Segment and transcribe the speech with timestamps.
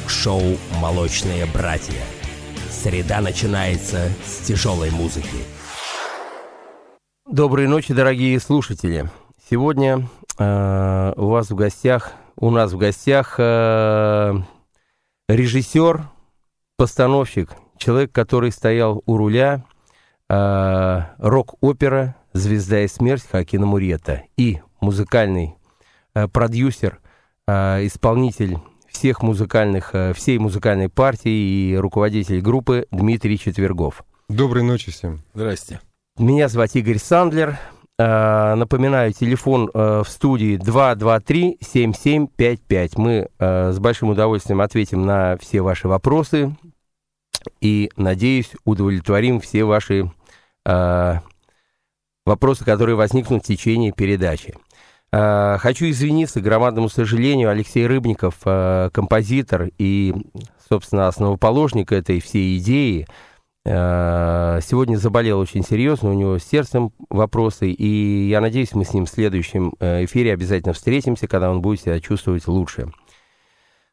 [0.00, 0.40] рок-шоу
[0.80, 2.00] «Молочные братья».
[2.70, 5.44] Среда начинается с тяжелой музыки.
[7.30, 9.10] Доброй ночи, дорогие слушатели.
[9.50, 10.08] Сегодня
[10.38, 14.34] э, у вас в гостях, у нас в гостях э,
[15.28, 16.02] режиссер,
[16.78, 19.64] постановщик, человек, который стоял у руля
[20.28, 25.56] э, рок-опера «Звезда и смерть» Хакина Мурета и музыкальный
[26.14, 27.00] э, продюсер,
[27.46, 28.58] э, исполнитель
[28.90, 34.04] всех музыкальных, э, всей музыкальной партии и руководитель группы Дмитрий Четвергов.
[34.28, 35.20] Доброй ночи всем.
[35.34, 35.80] Здрасте.
[36.18, 37.58] Меня зовут Игорь Сандлер.
[37.98, 42.92] Э, напоминаю, телефон э, в студии 223-7755.
[42.96, 46.56] Мы с большим удовольствием ответим на все ваши вопросы
[47.60, 50.12] и, надеюсь, удовлетворим все ваши
[52.26, 54.54] вопросы, которые возникнут в течение передачи.
[55.12, 60.14] Э, хочу извиниться, громадному сожалению, Алексей Рыбников, э, композитор и,
[60.68, 63.08] собственно, основоположник этой всей идеи,
[63.64, 68.94] э, сегодня заболел очень серьезно, у него с сердцем вопросы, и я надеюсь, мы с
[68.94, 72.88] ним в следующем эфире обязательно встретимся, когда он будет себя чувствовать лучше.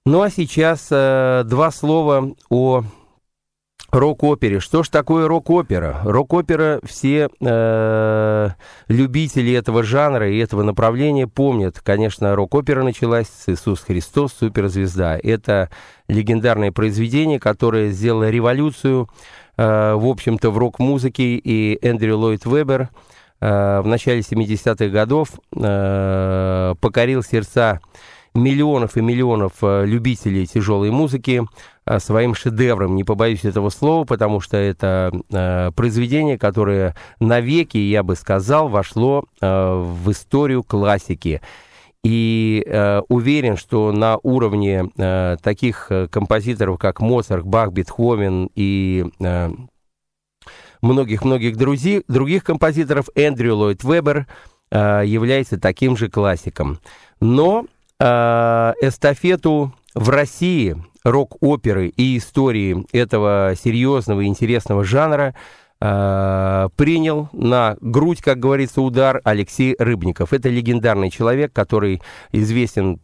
[0.06, 2.84] Ну а сейчас два слова о
[3.98, 4.60] Рок-опере.
[4.60, 6.02] Что ж такое рок-опера?
[6.04, 8.50] Рок-опера все э,
[8.88, 11.80] любители этого жанра и этого направления помнят.
[11.80, 15.18] Конечно, рок-опера началась с «Иисус Христос, суперзвезда».
[15.22, 15.72] Это
[16.08, 19.10] легендарное произведение, которое сделало революцию,
[19.58, 21.36] э, в общем-то, в рок-музыке.
[21.36, 22.90] И Эндрю Ллойд Вебер
[23.42, 27.82] э, в начале 70-х годов э, покорил сердца
[28.38, 31.44] миллионов и миллионов э, любителей тяжелой музыки
[32.00, 38.16] своим шедевром, не побоюсь этого слова, потому что это э, произведение, которое навеки, я бы
[38.16, 41.42] сказал, вошло в историю классики.
[42.04, 49.50] И э, уверен, что на уровне э, таких композиторов, как Моцарт, Бах, Бетховен и э,
[50.82, 54.28] многих-многих друзей, других композиторов, Эндрю Ллойд Вебер
[54.72, 56.80] э, является таким же классиком.
[57.20, 57.66] Но
[58.00, 58.06] э,
[58.82, 65.34] эстафету в России рок-оперы и истории этого серьезного и интересного жанра
[65.82, 70.34] э, принял на грудь, как говорится, удар Алексей Рыбников.
[70.34, 73.00] Это легендарный человек, который известен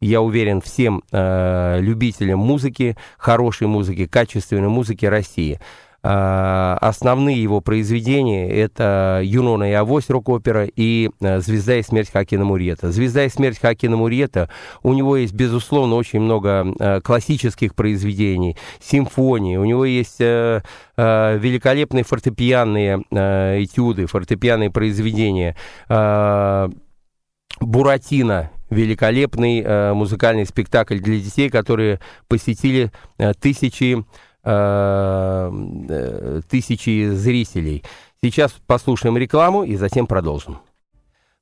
[0.00, 5.60] я уверен, всем э, любителям музыки, хорошей музыки, качественной музыки России.
[6.02, 12.46] А, основные его произведения— это «Юнона и Авось» рок-опера и э, «Звезда и смерть Хакина
[12.46, 12.90] Мурьета».
[12.90, 14.48] «Звезда и смерть Хакина Мурьета»
[14.82, 20.62] у него есть, безусловно, очень много э, классических произведений, симфонии, у него есть э,
[20.96, 23.02] великолепные фортепианные
[23.62, 25.56] этюды, фортепианные произведения.
[27.60, 32.92] «Буратино» великолепный музыкальный спектакль для детей, которые посетили
[33.40, 34.04] тысячи
[34.42, 35.50] Э,
[36.48, 37.84] тысячи зрителей.
[38.22, 40.58] Сейчас послушаем рекламу и затем продолжим.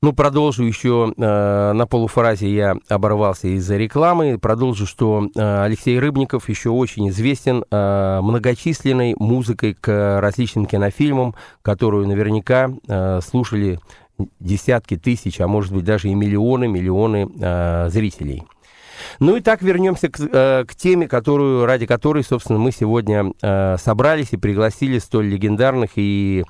[0.01, 4.39] Ну, продолжу еще э, на полуфразе я оборвался из-за рекламы.
[4.39, 12.07] Продолжу, что э, Алексей Рыбников еще очень известен э, многочисленной музыкой к различным кинофильмам, которую
[12.07, 13.81] наверняка э, слушали
[14.41, 18.45] десятки тысяч, а может быть даже и миллионы, миллионы э, зрителей.
[19.19, 23.77] Ну и так вернемся к, э, к теме, которую, ради которой, собственно, мы сегодня э,
[23.79, 26.45] собрались и пригласили столь легендарных и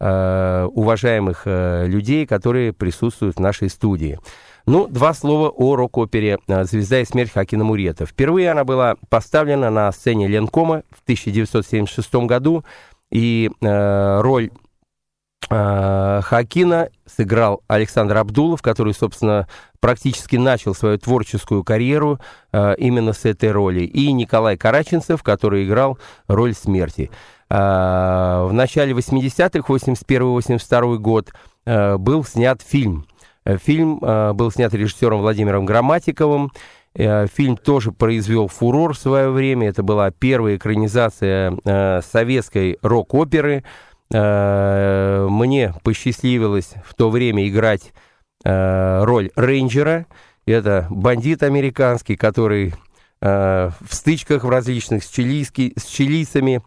[0.00, 4.18] э, уважаемых людей, которые присутствуют в нашей студии.
[4.66, 8.06] Ну, два слова о рок-опере «Звезда и смерть» Хакина Мурета.
[8.06, 12.64] Впервые она была поставлена на сцене Ленкома в 1976 году,
[13.10, 14.50] и э, роль
[15.48, 19.48] Хакина сыграл Александр Абдулов, который, собственно,
[19.80, 22.20] практически начал свою творческую карьеру
[22.52, 27.10] э, именно с этой роли, и Николай Караченцев, который играл роль смерти.
[27.48, 31.32] Э, в начале 80-х, 81-82 год,
[31.64, 33.06] э, был снят фильм.
[33.44, 36.52] Э, фильм э, был снят режиссером Владимиром Грамматиковым.
[36.94, 39.68] Э, фильм тоже произвел фурор в свое время.
[39.68, 43.64] Это была первая экранизация э, советской рок-оперы.
[43.64, 47.92] Э, мне посчастливилось в то время играть
[48.44, 50.06] э, роль рейнджера.
[50.46, 52.74] Это бандит американский, который
[53.20, 56.62] э, в стычках в различных с, чилийски, с чилийцами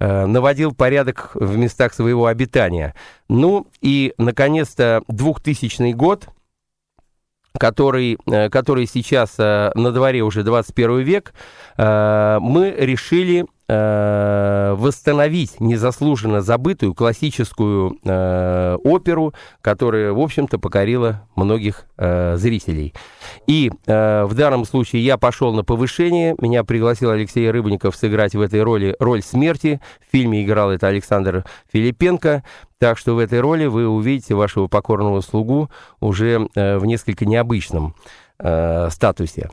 [0.00, 2.92] наводил порядок в местах своего обитания.
[3.28, 6.28] Ну и, наконец-то, 2000 год,
[7.56, 8.18] который,
[8.50, 11.32] который сейчас на дворе уже 21 век,
[11.78, 22.36] мы решили э, восстановить незаслуженно забытую классическую э, оперу, которая, в общем-то, покорила многих э,
[22.36, 22.94] зрителей.
[23.46, 26.34] И э, в данном случае я пошел на повышение.
[26.40, 29.80] Меня пригласил Алексей Рыбников сыграть в этой роли роль смерти.
[30.06, 32.42] В фильме играл это Александр Филипенко.
[32.78, 35.70] Так что в этой роли вы увидите вашего покорного слугу
[36.00, 37.94] уже э, в несколько необычном
[38.40, 39.50] э, статусе.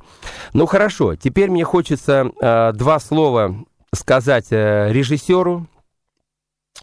[0.54, 3.56] Ну хорошо, теперь мне хочется э, два слова
[3.94, 5.68] сказать э, режиссеру.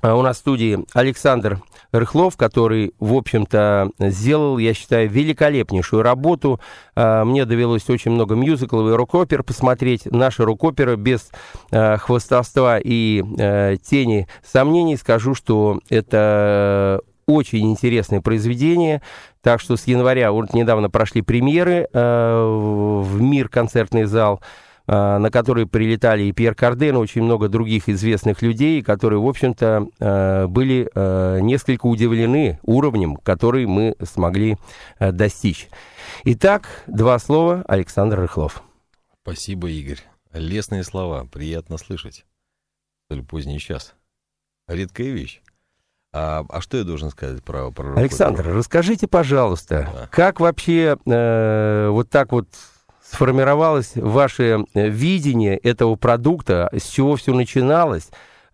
[0.02, 1.60] Э, у нас в студии Александр
[1.92, 6.60] Рыхлов, который, в общем-то, сделал, я считаю, великолепнейшую работу.
[6.94, 10.06] Э, мне довелось очень много мюзиклов и рок-опер посмотреть.
[10.06, 11.30] Наши рок-оперы без
[11.70, 19.02] э, хвостовства и э, тени сомнений скажу, что это очень интересное произведение.
[19.42, 24.40] Так что с января, вот недавно прошли премьеры в «Мир» концертный зал,
[24.86, 29.88] на которые прилетали и Пьер Карден, и очень много других известных людей, которые, в общем-то,
[29.98, 34.56] э, были э, несколько удивлены уровнем, который мы смогли
[34.98, 35.68] э, достичь.
[36.24, 37.64] Итак, два слова.
[37.66, 38.62] Александр Рыхлов.
[39.22, 40.00] Спасибо, Игорь.
[40.32, 41.26] Лесные слова.
[41.32, 42.24] Приятно слышать.
[43.06, 43.94] Столь поздний час.
[44.68, 45.40] Редкая вещь.
[46.12, 47.70] А, а что я должен сказать про...
[47.70, 48.54] про Александр, про...
[48.54, 50.08] расскажите, пожалуйста, да.
[50.10, 52.48] как вообще э, вот так вот
[53.10, 58.08] сформировалось ваше э, видение этого продукта, с чего все начиналось?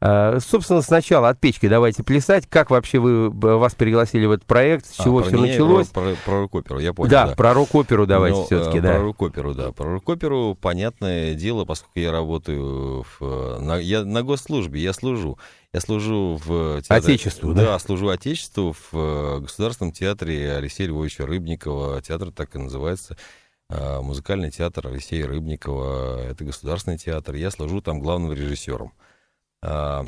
[0.04, 2.48] Э, собственно, сначала от печки давайте плясать.
[2.48, 4.86] Как вообще вы, вас пригласили в этот проект?
[4.86, 5.86] С а, чего все началось?
[5.88, 7.10] Про, про, про рок-оперу, я понял.
[7.10, 7.34] Да, да.
[7.36, 8.94] про рок-оперу давайте Но, все-таки, да.
[8.94, 9.70] Про рок-оперу, да.
[9.70, 15.38] Про рок-оперу, понятное дело, поскольку я работаю в, на, я на госслужбе, я служу.
[15.72, 17.14] Я служу в театре...
[17.14, 17.64] Отечеству, да?
[17.64, 22.02] Да, служу Отечеству в э, Государственном театре Алексея Львовича Рыбникова.
[22.02, 23.16] Театр так и называется.
[23.74, 26.20] Э, музыкальный театр Алексея Рыбникова.
[26.24, 27.36] Это государственный театр.
[27.36, 28.92] Я служу там главным режиссером.
[29.62, 30.04] А,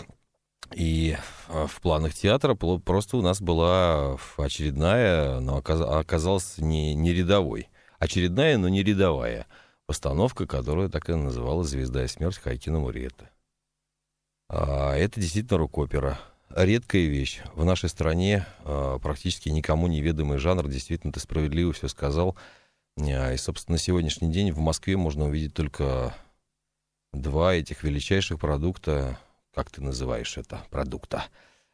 [0.75, 1.17] и
[1.49, 7.71] э, в планах театра просто у нас была очередная, но оказалась не, не рядовой.
[7.99, 9.47] Очередная, но не рядовая
[9.87, 13.31] постановка, которая так и называлась «Звезда и смерть» Хайкина Муриета.
[14.51, 16.19] А, это действительно рок-опера.
[16.51, 17.41] Редкая вещь.
[17.55, 20.69] В нашей стране а, практически никому неведомый жанр.
[20.69, 22.37] Действительно, ты справедливо все сказал.
[22.97, 26.15] А, и, собственно, на сегодняшний день в Москве можно увидеть только
[27.13, 29.19] два этих величайших продукта.
[29.55, 30.61] Как ты называешь это?
[30.71, 31.25] Продукта.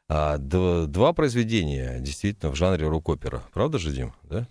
[0.09, 3.43] Два произведения действительно в жанре рок-опера.
[3.53, 4.13] Правда же, Дим?
[4.23, 4.49] Да?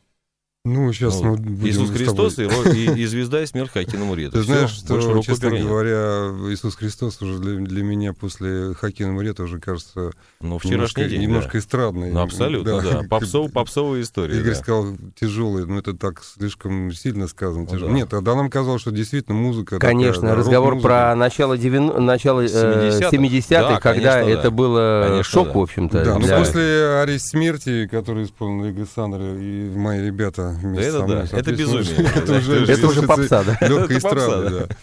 [0.69, 4.33] Ну, сейчас ну, мы будем Иисус Христос и, и, и звезда и смерть Хакина Мурета.
[4.33, 9.44] Ты знаешь, Все, что, честно говоря, Иисус Христос уже для, для меня после Хакина Мурета
[9.44, 10.12] уже кажется
[10.42, 11.60] ну, вчерашний немножко, день, немножко да.
[11.60, 12.12] эстрадный.
[12.12, 13.01] Ну, абсолютно, да.
[13.01, 13.04] да.
[13.10, 14.36] Попсов, попсовая история.
[14.39, 14.60] Игорь да.
[14.60, 17.68] сказал тяжелый, но это так слишком сильно сказано.
[17.69, 17.88] Ну, да.
[17.88, 23.10] Нет, тогда нам казалось, что действительно музыка Конечно, такая, разговор про начало, 90, начало 70-х,
[23.10, 24.51] 70 да, когда конечно, это да.
[24.51, 25.54] было конечно, шок, да.
[25.54, 26.04] в общем-то.
[26.04, 26.38] Да, для...
[26.38, 31.38] но после «Арест смерти», который исполнил Александр и мои ребята вместе да, со мной, да
[31.38, 32.68] это безумие.
[32.68, 33.58] Это уже попса, да?
[33.68, 34.76] Легкая эстрада, да.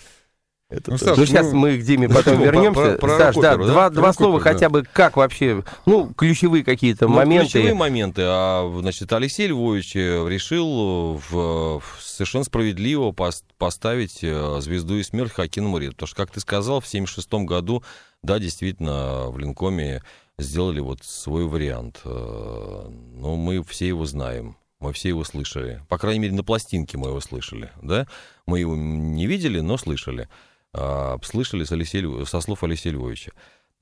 [0.69, 2.97] Это ну, Саш, ну, сейчас ну, мы к Диме потом вернемся.
[2.97, 4.51] Про, про Саш, да, да, два, два слова да.
[4.51, 7.53] хотя бы, как вообще, ну, ключевые какие-то ну, моменты.
[7.53, 8.23] Ключевые моменты.
[8.25, 15.33] А, значит, Алексей Львович э, решил в, в совершенно справедливо поставить э, звезду и смерть
[15.33, 15.93] Хакина Мурит.
[15.93, 17.85] Потому что, как ты сказал, в 76 году,
[18.25, 20.03] да, действительно, в Линкоме
[20.37, 22.01] сделали вот свой вариант.
[22.05, 24.57] Э, ну, мы все его знаем.
[24.81, 25.83] Мы все его слышали.
[25.89, 27.71] По крайней мере, на пластинке мы его слышали.
[27.83, 28.07] Да?
[28.47, 30.29] Мы его не видели, но слышали.
[30.73, 33.33] А, слышали с Алексея, со слов Алексея Львовича.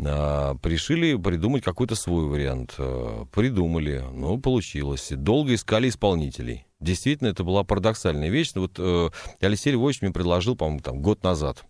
[0.04, 2.74] А, пришили придумать какой-то свой вариант.
[2.78, 4.04] А, придумали.
[4.12, 5.08] Ну, получилось.
[5.10, 6.66] Долго искали исполнителей.
[6.78, 8.52] Действительно, это была парадоксальная вещь.
[8.54, 11.64] Вот э, Алексей Львович мне предложил, по-моему, там, год назад.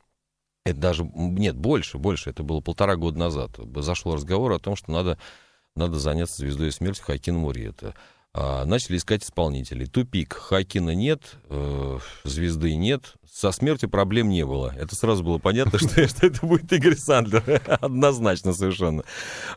[0.64, 2.30] Это даже, нет, больше, больше.
[2.30, 3.52] Это было полтора года назад.
[3.76, 5.18] Зашел разговор о том, что надо,
[5.76, 7.68] надо заняться звездой смерти Хакин Мури.
[7.68, 7.94] Это
[8.34, 9.86] начали искать исполнителей.
[9.86, 10.34] Тупик.
[10.34, 13.14] Хакина нет, э, звезды нет.
[13.32, 14.74] Со смертью проблем не было.
[14.76, 17.62] Это сразу было понятно, что, это будет Игорь Сандлер.
[17.80, 19.04] Однозначно совершенно.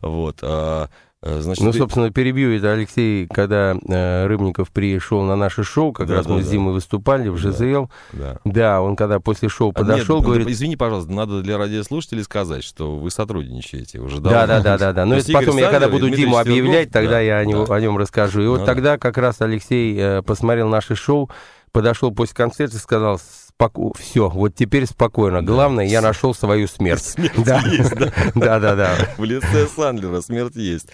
[0.02, 0.40] Вот.
[0.42, 0.90] А,
[1.24, 6.16] значит, ну, собственно, перебью это Алексей, когда э, Рыбников пришел на наше шоу, как да,
[6.16, 6.46] раз да, мы да.
[6.46, 7.90] с Димой выступали в ЖЗЛ.
[8.14, 8.82] Да, да.
[8.82, 10.48] он когда после шоу подошел, а, нет, говорит...
[10.48, 14.30] Извини, пожалуйста, надо для радиослушателей сказать, что вы сотрудничаете уже давно.
[14.30, 14.94] Да, да, да, да.
[14.94, 15.06] да.
[15.06, 17.76] Но это потом я когда буду Диму объявлять, тогда да, я о, него, да.
[17.76, 18.42] о нем расскажу.
[18.42, 18.98] И вот ну, тогда да.
[19.00, 21.32] как раз Алексей э, посмотрел наше шоу,
[21.72, 23.20] подошел после концерта и сказал,
[23.58, 23.92] споко...
[23.98, 25.42] все, вот теперь спокойно.
[25.42, 27.04] Главное, я нашел свою смерть.
[27.18, 27.60] Смерть да.
[27.62, 28.14] есть, да?
[28.36, 28.96] Да, да, да.
[29.18, 30.90] В лице Сандлера смерть есть.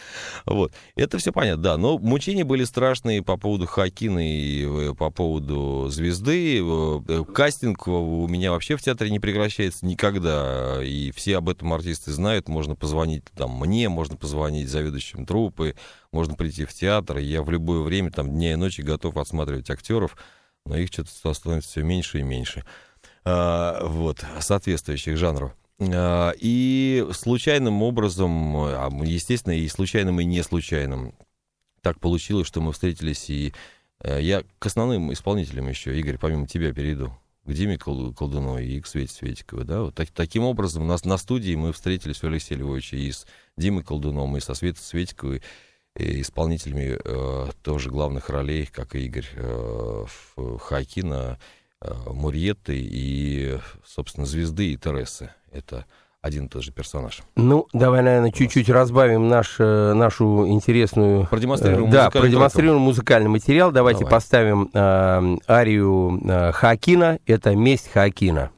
[0.46, 0.72] Вот.
[0.96, 1.77] Это все понятно, да.
[1.77, 6.62] Но мучения были страшные по поводу Хакина и э, по поводу звезды.
[6.63, 10.82] Э, кастинг у меня вообще в театре не прекращается никогда.
[10.82, 12.48] И все об этом артисты знают.
[12.48, 15.75] Можно позвонить там мне, можно позвонить заведующим труппы,
[16.13, 17.17] можно прийти в театр.
[17.17, 20.15] Я в любое время, там, дня и ночи готов отсматривать актеров
[20.65, 22.63] но их что-то становится все меньше и меньше.
[23.25, 25.53] А, вот, соответствующих жанров.
[25.79, 31.13] А, и случайным образом, а, естественно, и случайным, и не случайным,
[31.82, 33.53] так получилось, что мы встретились, и
[34.00, 38.88] э, я к основным исполнителям еще, Игорь, помимо тебя перейду, к Диме Колдуновой и к
[38.88, 42.58] Свете Светиковой, да, вот так, таким образом у нас на студии мы встретились у Алексея
[42.58, 43.27] Львовича и с
[43.58, 45.43] Димой Колдуновым, и со Светой Светиковой,
[45.95, 50.05] исполнителями э, тоже главных ролей, как и Игорь э,
[50.59, 51.38] Хакина,
[51.81, 55.29] э, Мурьетты и, собственно, Звезды и Тересы.
[55.51, 55.85] Это
[56.21, 57.21] один и тот же персонаж.
[57.35, 61.27] Ну, давай, наверное, чуть-чуть разбавим наш, э, нашу интересную...
[61.27, 62.85] Продемонстрируем э, Да, продемонстрируем треком.
[62.85, 63.71] музыкальный материал.
[63.71, 64.12] Давайте Давай.
[64.12, 67.19] поставим э, арию э, Хакина.
[67.25, 68.51] Это «Месть Хакина».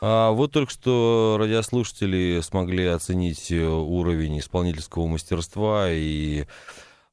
[0.00, 6.44] А вот только что радиослушатели смогли оценить э, уровень исполнительского мастерства и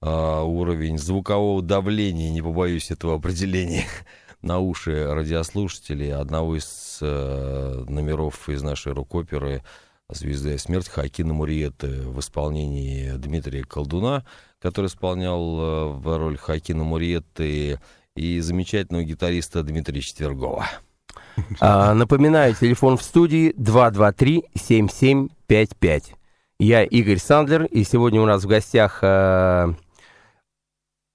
[0.01, 3.85] а, уровень звукового давления, не побоюсь этого определения,
[4.43, 9.63] на уши радиослушателей одного из а, номеров из нашей рок-оперы
[10.07, 14.23] «Звезда и смерть» Хакина Муриеты в исполнении Дмитрия Колдуна,
[14.59, 17.79] который исполнял э, в роль Хакина Муриеты
[18.15, 20.67] и замечательного гитариста Дмитрия Четвергова.
[21.59, 26.03] А, напоминаю, телефон в студии 223-7755.
[26.59, 29.73] Я Игорь Сандлер, и сегодня у нас в гостях а,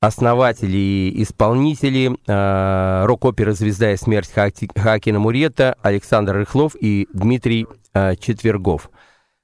[0.01, 7.67] основатели и исполнители а, рок-оперы «Звезда и смерть» Хакина Мурета Александр Рыхлов и Дмитрий
[8.21, 8.89] Четвергов.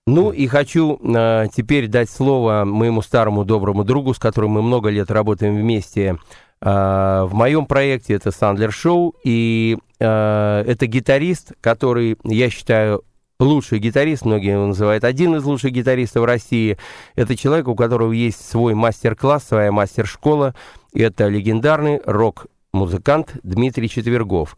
[0.06, 4.88] Ну и хочу а, теперь дать слово моему старому доброму другу, с которым мы много
[4.88, 6.18] лет работаем вместе,
[6.60, 13.04] а, в моем проекте это Сандлер Шоу, и э, это гитарист, который, я считаю,
[13.38, 16.78] лучший гитарист, многие его называют один из лучших гитаристов России.
[17.14, 20.54] Это человек, у которого есть свой мастер-класс, своя мастер-школа.
[20.94, 24.56] Это легендарный рок-музыкант Дмитрий Четвергов.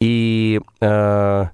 [0.00, 1.46] И э,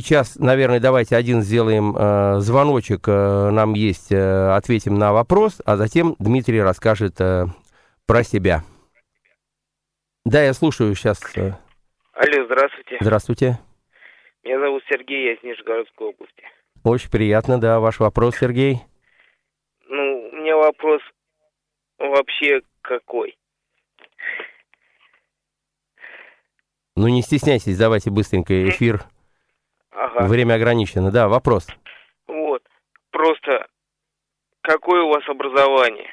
[0.00, 5.76] сейчас, наверное, давайте один сделаем э, звоночек, э, нам есть, э, ответим на вопрос, а
[5.76, 7.44] затем Дмитрий расскажет э,
[8.06, 8.62] про себя.
[10.24, 11.20] Да, я слушаю сейчас.
[11.36, 11.52] Э.
[12.14, 12.96] Алло, здравствуйте.
[13.00, 13.58] Здравствуйте.
[14.44, 16.42] Меня зовут Сергей, я из Нижегородской области.
[16.84, 17.78] Очень приятно, да.
[17.78, 18.78] Ваш вопрос, Сергей?
[19.88, 21.02] Ну, у меня вопрос
[21.98, 23.36] вообще какой?
[26.96, 29.02] Ну, не стесняйтесь, давайте быстренько эфир.
[29.92, 30.26] Ага.
[30.26, 31.10] Время ограничено.
[31.10, 31.66] Да, вопрос.
[32.26, 32.62] Вот.
[33.10, 33.66] Просто
[34.62, 36.10] какое у вас образование?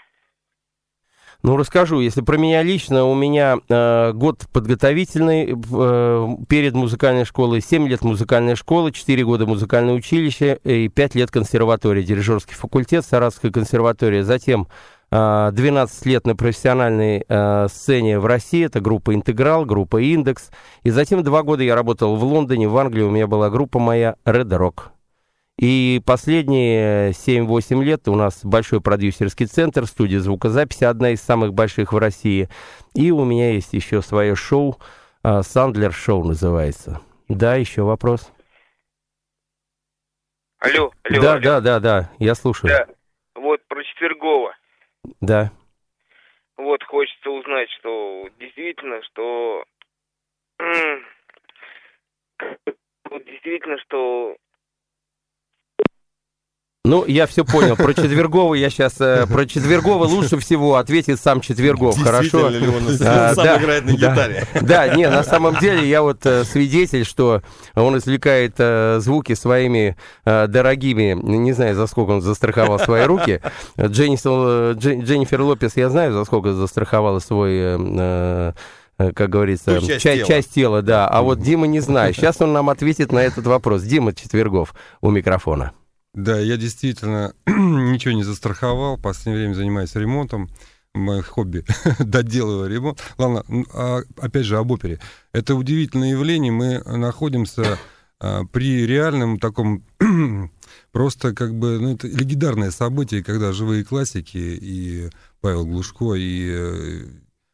[1.41, 2.01] Ну, расскажу.
[2.01, 8.01] Если про меня лично, у меня э, год подготовительный э, перед музыкальной школой, 7 лет
[8.01, 14.23] музыкальной школы, 4 года музыкальное училище и 5 лет консерватория, дирижерский факультет, Саратовская консерватория.
[14.23, 14.67] Затем
[15.11, 20.51] 12 лет на профессиональной э, сцене в России, это группа «Интеграл», группа «Индекс».
[20.83, 24.15] И затем 2 года я работал в Лондоне, в Англии, у меня была группа моя
[24.25, 24.91] «Red Rock».
[25.59, 31.91] И последние 7-8 лет у нас большой продюсерский центр, студия звукозаписи, одна из самых больших
[31.91, 32.47] в России.
[32.93, 34.77] И у меня есть еще свое шоу,
[35.21, 37.01] а, Сандлер Шоу называется.
[37.27, 38.31] Да, еще вопрос.
[40.59, 41.21] Алло, алло.
[41.21, 41.41] Да, алло.
[41.41, 42.69] да, да, да, я слушаю.
[42.69, 42.87] Да.
[43.35, 44.48] Вот про Четвергова.
[45.21, 45.51] Да.
[46.57, 49.63] Вот хочется узнать, что действительно, что...
[53.25, 54.35] действительно, что...
[56.85, 57.75] Ну, я все понял.
[57.75, 58.93] Про Четвергова я сейчас...
[58.93, 62.47] Про Четвергова лучше всего ответит сам Четвергов, хорошо?
[62.47, 64.11] Ли он А, сам да, играет на да.
[64.11, 64.47] гитаре?
[64.61, 67.41] Да, не, на самом деле я вот э, свидетель, что
[67.75, 73.41] он извлекает э, звуки своими э, дорогими, не знаю, за сколько он застраховал свои руки.
[73.77, 77.57] Дженнифер, Дж- Дженнифер Лопес, я знаю, за сколько застраховала свой...
[77.57, 78.53] э, э,
[78.99, 80.25] э, как говорится, Ту часть ча- тела.
[80.27, 81.09] часть тела, да.
[81.09, 82.13] А вот Дима не знаю.
[82.13, 83.81] Сейчас он нам ответит на этот вопрос.
[83.81, 85.73] Дима Четвергов у микрофона.
[86.19, 88.97] Да, я действительно ничего не застраховал.
[88.97, 90.49] В последнее время занимаюсь ремонтом.
[90.93, 91.63] Мое хобби
[91.99, 92.99] доделываю ремонт.
[93.17, 94.99] Ладно, а, опять же об опере.
[95.31, 96.51] Это удивительное явление.
[96.51, 97.79] Мы находимся
[98.19, 99.85] а, при реальном таком
[100.91, 105.09] просто как бы ну, это легендарное событие, когда живые классики и
[105.39, 107.05] Павел Глушко и э,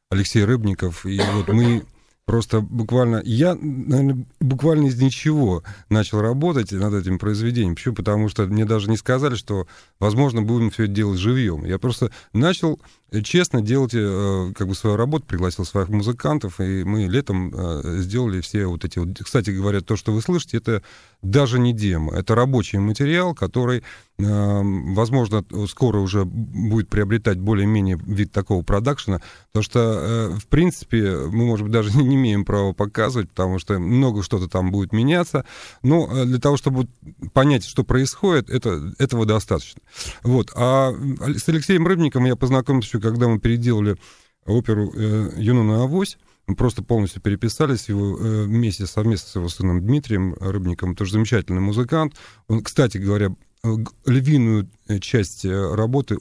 [0.09, 1.85] Алексей Рыбников и вот мы
[2.25, 7.75] просто буквально я наверное, буквально из ничего начал работать над этим произведением.
[7.75, 7.95] Почему?
[7.95, 9.67] Потому что мне даже не сказали, что
[9.99, 11.65] возможно будем все это делать живьем.
[11.65, 12.79] Я просто начал
[13.11, 17.99] э, честно делать э, как бы свою работу, пригласил своих музыкантов, и мы летом э,
[17.99, 19.09] сделали все вот эти вот.
[19.23, 20.81] Кстати говоря, то, что вы слышите, это
[21.21, 23.83] даже не демо, это рабочий материал, который,
[24.17, 31.63] возможно, скоро уже будет приобретать более-менее вид такого продакшена, потому что, в принципе, мы, может
[31.63, 35.45] быть, даже не имеем права показывать, потому что много что-то там будет меняться,
[35.83, 36.87] но э, для того, чтобы
[37.33, 39.81] понять, что происходит, это, этого достаточно.
[40.23, 40.51] Вот.
[40.55, 43.97] А с Алексеем Рыбником я познакомился еще, когда мы переделали
[44.45, 46.17] оперу э, «Юнона Авось»,
[46.47, 51.61] мы просто полностью переписались его э, вместе, совместно с его сыном Дмитрием Рыбником, тоже замечательный
[51.61, 52.15] музыкант.
[52.47, 53.67] Он, кстати говоря, э,
[54.05, 56.17] львиную э, часть работы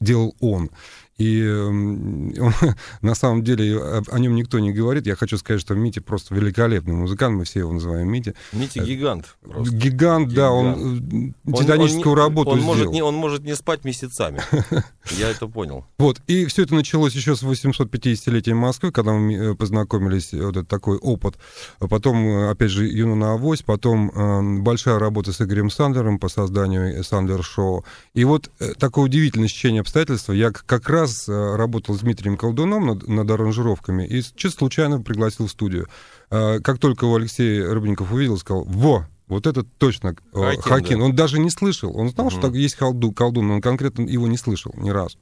[0.00, 0.70] делал он.
[1.18, 2.52] И эм, он,
[3.02, 5.06] на самом деле о, нем никто не говорит.
[5.06, 8.34] Я хочу сказать, что Митя просто великолепный музыкант, мы все его называем Митя.
[8.52, 9.36] Митя гигант.
[9.40, 9.74] просто.
[9.74, 12.74] Гигант, да, он э, Он- титаническую он работу он сделал.
[12.76, 14.40] может, не, он может не спать месяцами.
[15.18, 15.84] Я это понял.
[15.98, 20.64] Вот, и все это началось еще с 850-летия Москвы, когда мы э, познакомились, вот это
[20.64, 21.36] такой опыт.
[21.78, 26.18] А Потом, э, опять же, Юна на авось, потом э, большая работа с Игорем Сандлером
[26.18, 27.84] по созданию Сандлер Шоу.
[28.14, 30.28] И вот э, такое удивительное стечение обстоятельств.
[30.30, 35.46] Я как раз э, работал с Дмитрием Колдуном над, над аранжировками и чисто случайно пригласил
[35.46, 35.86] в студию.
[36.30, 40.98] Э, Как только его Алексей Рыбников увидел, сказал, во, вот это точно э, Хакин, Хакин.
[40.98, 41.04] да.
[41.06, 41.96] Он даже не слышал.
[41.96, 42.48] Он знал, что Мгм.
[42.48, 45.18] так есть колду- колдун, но он конкретно его не слышал ни разу.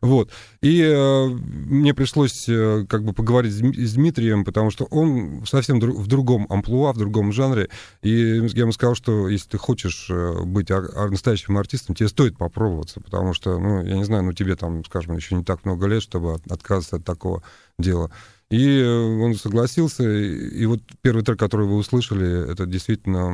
[0.00, 0.30] Вот.
[0.62, 5.44] И э, мне пришлось э, как бы поговорить с, Дми- с Дмитрием, потому что он
[5.46, 7.68] совсем дру- в другом амплуа, в другом жанре.
[8.02, 12.38] И я ему сказал, что если ты хочешь э, быть ар- настоящим артистом, тебе стоит
[12.38, 15.86] попробоваться, потому что, ну, я не знаю, ну, тебе там, скажем, еще не так много
[15.86, 17.42] лет, чтобы от- отказываться от такого
[17.78, 18.10] дела.
[18.50, 23.30] И э, он согласился, и вот первый трек, который вы услышали, это действительно,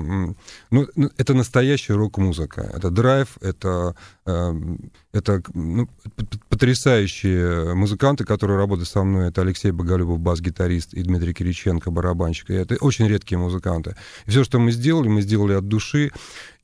[0.71, 2.71] ну, ну, это настоящая рок-музыка.
[2.75, 3.95] Это драйв, это,
[4.27, 4.53] э,
[5.17, 5.89] это ну,
[6.49, 9.29] потрясающие музыканты, которые работают со мной.
[9.29, 12.51] Это Алексей Боголюбов, бас-гитарист, и Дмитрий Кириченко, барабанщик.
[12.51, 13.97] И это очень редкие музыканты.
[14.27, 16.13] И все, что мы сделали, мы сделали от души.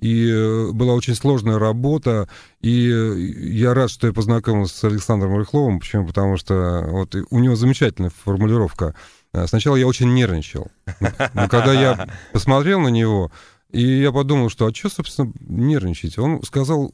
[0.01, 2.29] И э, была очень сложная работа.
[2.61, 5.81] И э, я рад, что я познакомился с Александром Рыхловым.
[5.81, 6.07] Почему?
[6.07, 8.95] Потому что вот и у него замечательная формулировка.
[9.33, 10.71] Э, Сначала я очень нервничал.
[11.35, 13.33] Но когда я посмотрел на него,
[13.71, 16.19] и я подумал, что а что, собственно, нервничать?
[16.19, 16.93] Он сказал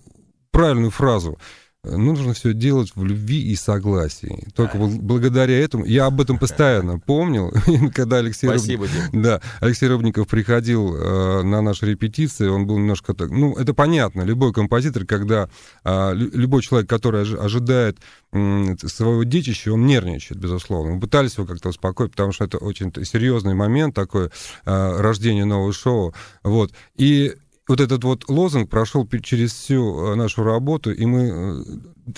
[0.51, 1.39] правильную фразу.
[1.85, 4.49] «Э, Нужно все делать в любви и согласии.
[4.57, 7.53] Только бл- благодаря этому я об этом постоянно помнил,
[7.95, 9.23] когда Алексей Рыб- Спасибо, Дим.
[9.23, 14.23] да, Алексей Рыбников приходил э, на наши репетиции, он был немножко так, ну, это понятно,
[14.23, 15.49] любой композитор, когда
[15.85, 17.99] а, лю- любой человек, который ожи- ожидает
[18.33, 20.95] м, своего детища, он нервничает, безусловно.
[20.95, 24.31] Мы пытались его как-то успокоить, потому что это очень серьезный момент такой,
[24.67, 26.73] а, рождение нового шоу, вот.
[26.97, 27.35] И
[27.69, 31.63] вот этот вот лозунг прошел через всю э, нашу работу, и мы, э,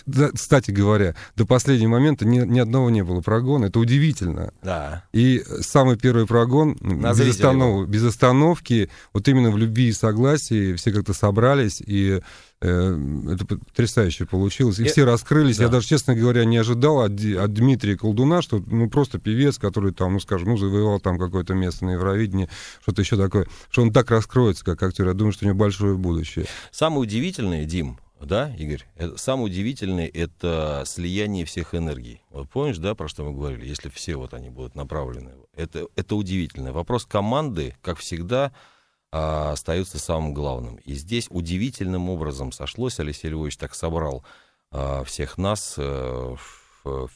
[0.07, 3.67] да, кстати говоря, до последнего момента ни, ни одного не было прогона.
[3.67, 4.53] Это удивительно.
[4.63, 5.05] Да.
[5.13, 10.75] И самый первый прогон На без, останов- без остановки, вот именно в любви и согласии
[10.75, 12.21] все как-то собрались, и
[12.63, 12.99] э,
[13.33, 14.79] это потрясающе получилось.
[14.79, 15.57] И Э, все раскрылись.
[15.59, 15.65] да.
[15.65, 19.93] Я даже, честно говоря, не ожидал от, от Дмитрия Колдуна, что ну просто певец, который
[19.93, 22.49] там, ну скажем, ну завоевал там какое-то место на Евровидении,
[22.83, 25.07] что-то еще такое, что он так раскроется как актер.
[25.09, 26.47] Я думаю, что у него большое будущее.
[26.71, 32.23] Самое удивительное, Дим, да, Игорь, это, самое удивительное это слияние всех энергий.
[32.31, 35.33] Вот помнишь, да, про что мы говорили, если все вот они будут направлены.
[35.55, 36.73] Это, это удивительно.
[36.73, 38.53] Вопрос команды, как всегда,
[39.11, 40.77] а, остается самым главным.
[40.77, 44.25] И здесь удивительным образом сошлось, Алексей Львович так собрал
[44.71, 46.60] а, всех нас, в-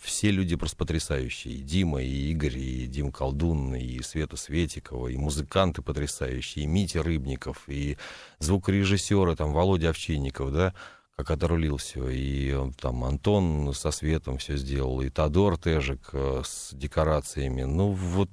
[0.00, 1.54] все люди просто потрясающие.
[1.54, 7.02] И Дима, и Игорь, и Дим Колдун, и Света Светикова, и музыканты потрясающие, и Митя
[7.02, 7.96] Рыбников, и
[8.38, 10.74] звукорежиссеры, там, Володя Овчинников, да,
[11.16, 16.42] как отрулил все, и э, там Антон со светом все сделал, и Тодор Тежик э,
[16.44, 18.28] с декорациями, ну вот,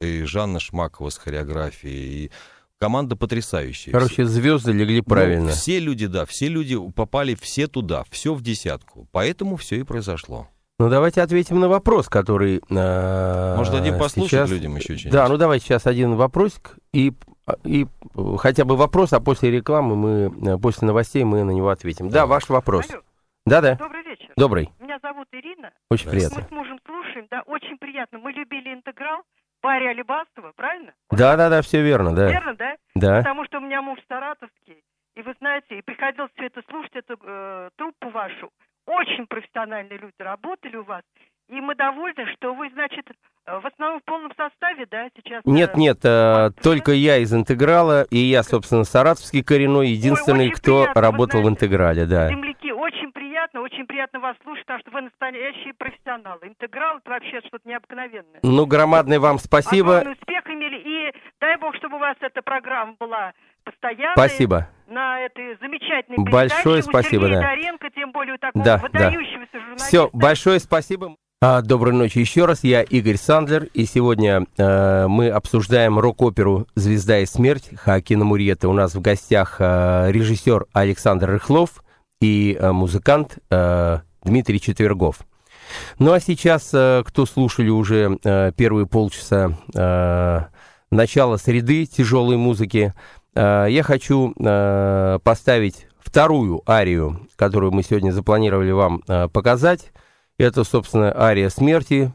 [0.00, 2.30] и Жанна Шмакова с хореографией, и
[2.78, 3.92] команда потрясающая.
[3.92, 5.50] Короче, звезды легли Ну, правильно.
[5.52, 9.08] все люди, да, все люди попали все туда, все в десятку.
[9.12, 10.48] Поэтому все и произошло.
[10.80, 12.56] Ну, давайте ответим на вопрос, который...
[12.68, 15.12] э, Может, дадим послушать сейчас- людям еще что-нибудь?
[15.12, 17.12] Да, ну давайте сейчас один вопросик и,
[17.62, 17.86] и
[18.38, 22.08] хотя бы вопрос, а после рекламы мы, э, после новостей мы на него ответим.
[22.08, 22.26] Да, Да.
[22.26, 22.90] ваш вопрос.
[22.90, 23.02] Алло,
[23.46, 24.32] Да-да, добрый вечер.
[24.36, 25.70] добрый, Меня зовут Ирина.
[25.92, 26.10] очень Да.
[26.10, 26.38] приятно.
[26.40, 28.18] Мы с мужем слушаем, да, очень приятно.
[28.18, 29.22] Мы любили интеграл
[29.62, 30.92] Барри Алибастова, правильно?
[31.12, 32.28] Да-да-да, все верно, да.
[32.28, 32.74] Верно, да?
[32.96, 33.18] Да.
[33.18, 34.82] Потому что у меня муж саратовский,
[35.14, 38.50] и вы знаете, и приходилось все это слушать, эту э, труппу вашу.
[38.86, 41.02] Очень профессиональные люди работали у вас,
[41.48, 43.06] и мы довольны, что вы, значит,
[43.46, 45.42] э, в основном в полном составе, да, сейчас?
[45.44, 50.54] э, Нет, нет, э, только я из интеграла, и я, собственно, саратовский коренной, единственный, очень
[50.56, 51.64] кто приятно, работал в знаете.
[51.66, 52.28] интеграле, да.
[52.28, 56.40] Земляки, очень приятно, очень приятно вас слушать, потому что вы настоящие профессионалы.
[56.48, 58.40] Интеграл это вообще что-то необыкновенное.
[58.42, 59.98] Ну, громадное вам спасибо.
[59.98, 60.78] Огромный успех имели.
[60.78, 63.32] И дай бог, чтобы у вас эта программа была
[63.64, 64.12] постоянной.
[64.14, 64.68] Спасибо.
[64.86, 67.48] На этой замечательной Большое спасибо, Сергея да.
[67.48, 68.82] Даренко, тем более такого Да, да.
[68.82, 69.86] выдающегося журналиста.
[69.86, 71.16] Все, большое спасибо.
[71.40, 72.64] А, доброй ночи еще раз.
[72.64, 78.68] Я Игорь Сандлер, и сегодня э, мы обсуждаем рок-оперу «Звезда и смерть» Хакина Мурьета.
[78.68, 81.82] У нас в гостях э, режиссер Александр Рыхлов
[82.20, 85.18] и э, музыкант э, Дмитрий Четвергов.
[85.98, 90.40] Ну а сейчас, э, кто слушали уже э, первые полчаса э,
[90.90, 92.94] начала среды тяжелой музыки,
[93.34, 99.90] я хочу э, поставить вторую арию, которую мы сегодня запланировали вам э, показать.
[100.38, 102.12] Это, собственно, ария смерти.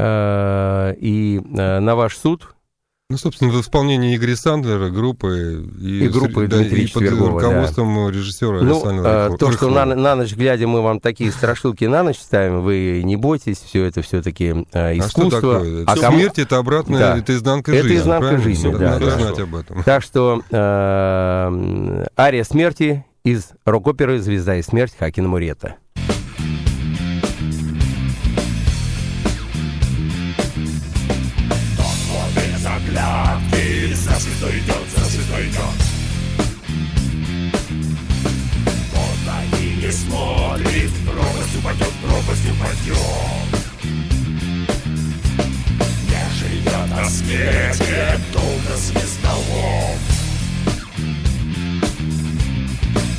[0.00, 2.55] Э, и э, на ваш суд
[3.08, 7.40] Ну, собственно, в исполнении Игоря Сандлера, группы и, И группы да, Дмитрия и под Четвергова,
[7.40, 7.46] да.
[7.48, 9.38] руководством режиссера Ну, Александра э, Рыхлова.
[9.38, 13.14] то, что на, на ночь глядя мы вам такие страшилки на ночь ставим, вы не
[13.14, 15.30] бойтесь, все это все-таки А что искусство.
[15.30, 15.84] такое?
[15.86, 17.18] А Это кому- Смерть— это обратная, Да.
[17.18, 17.96] это изнанка Это жизни.
[17.98, 18.42] изнанка правильно?
[18.44, 19.18] жизни, Надо- да, Надо да.
[19.20, 19.82] знать об этом.
[19.84, 25.76] Так что э, ария смерти из рок-оперы «Звезда и смерть» Хакина Мурета.
[34.38, 35.58] Сытый идет за сытый идет
[38.92, 42.96] Поздно и не смотрит Пропасть упадет, пропасть упадет
[46.04, 49.98] Не живет на свете Долго звездолом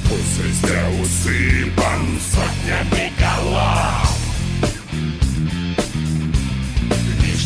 [0.08, 4.07] Пусть везде усыпан сотнями голов.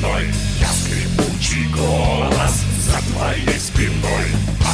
[0.00, 0.24] земной.
[0.58, 4.26] Я скрипучий голос за твоей спиной.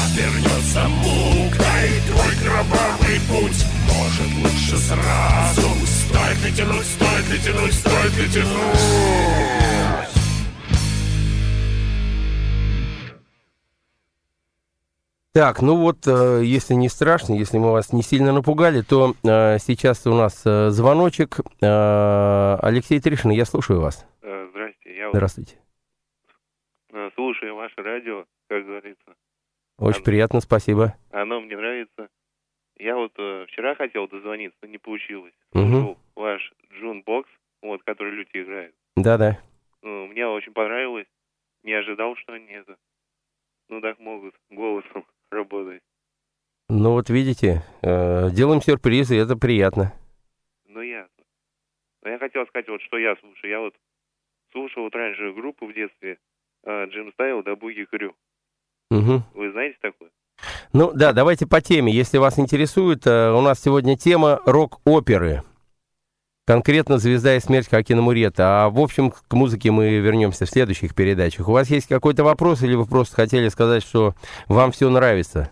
[0.04, 3.64] Обернется мукой твой кровавый путь.
[3.88, 5.68] Может лучше сразу.
[5.86, 9.16] Стоит ли тянуть, стоит ли тянуть, стоит ли тянуть.
[15.32, 19.58] Так, ну вот, э, если не страшно, если мы вас не сильно напугали, то э,
[19.58, 21.40] сейчас у нас э, звоночек.
[21.60, 24.06] Э, Алексей Тришин, я слушаю вас.
[24.22, 25.56] Э, Здрасте, я вот Здравствуйте.
[26.92, 29.16] э, слушаю ваше радио, как говорится.
[29.78, 30.94] Очень Оно- приятно, спасибо.
[31.10, 32.10] Оно мне нравится.
[32.78, 35.32] Я вот э, вчера хотел дозвониться, но не получилось.
[35.52, 37.30] Слушал ваш Jukebox,
[37.62, 38.74] вот, который люди играют.
[38.94, 39.40] Да-да.
[39.80, 41.06] Ну, мне очень понравилось.
[41.62, 42.76] Не ожидал, что они это...
[43.70, 45.82] Ну, так могут голосом работать.
[46.68, 49.94] Ну вот видите, э, делаем сюрпризы, это приятно.
[50.66, 51.24] Ну, ясно.
[52.02, 53.50] Но я хотел сказать, вот что я слушаю.
[53.50, 53.74] Я вот
[54.56, 56.18] слушал вот раньше группу в детстве
[56.64, 58.14] э, Джим Стайл да Буги Крю.
[58.90, 59.22] Мгм.
[59.34, 60.10] Вы знаете такое?
[60.72, 61.92] Ну да, давайте по теме.
[61.92, 65.42] Если вас интересует, э, у нас сегодня тема рок-оперы.
[66.46, 68.64] Конкретно «Звезда и смерть» Хакина Мурета.
[68.64, 71.48] А в общем, к музыке мы вернемся в следующих передачах.
[71.48, 74.14] У вас есть какой-то вопрос или вы просто хотели сказать, что
[74.46, 75.50] вам все нравится?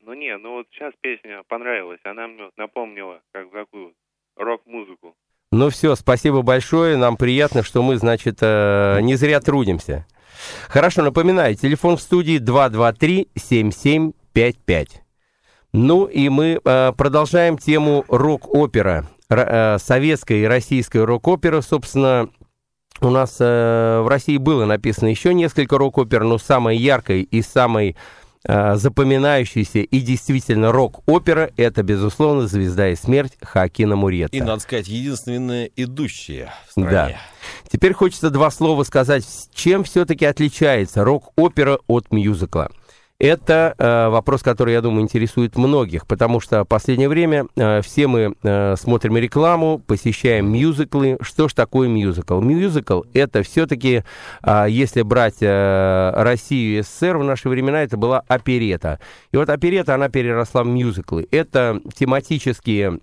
[0.00, 2.00] Ну, не, ну вот сейчас песня понравилась.
[2.04, 3.92] Она мне напомнила, как какую
[4.36, 5.14] рок-музыку.
[5.54, 6.96] Ну все, спасибо большое.
[6.96, 10.04] Нам приятно, что мы, значит, э, не зря трудимся.
[10.68, 14.88] Хорошо, напоминаю, телефон в студии 223-7755.
[15.72, 19.06] Ну и мы э, продолжаем тему рок-опера.
[19.30, 22.28] Р- э, советская и российская рок-опера, собственно,
[23.00, 27.94] у нас э, в России было написано еще несколько рок-опер, но самой яркой и самой
[28.46, 34.36] э, запоминающейся и действительно рок-опера это, безусловно, «Звезда и смерть» Хакина Мурета.
[34.36, 36.90] И, надо сказать, единственная идущая в стране.
[36.90, 37.10] Да.
[37.70, 42.70] Теперь хочется два слова сказать, чем все-таки отличается рок-опера от мюзикла.
[43.24, 48.06] Это э, вопрос, который, я думаю, интересует многих, потому что в последнее время э, все
[48.06, 51.16] мы э, смотрим рекламу, посещаем мюзиклы.
[51.22, 52.38] Что ж такое мюзикл?
[52.40, 54.04] Мюзикл— это все-таки,
[54.68, 59.00] если брать Россию и СССР в наши времена, это была оперета.
[59.32, 61.26] И вот оперета, она переросла в мюзиклы.
[61.30, 63.00] Это тематические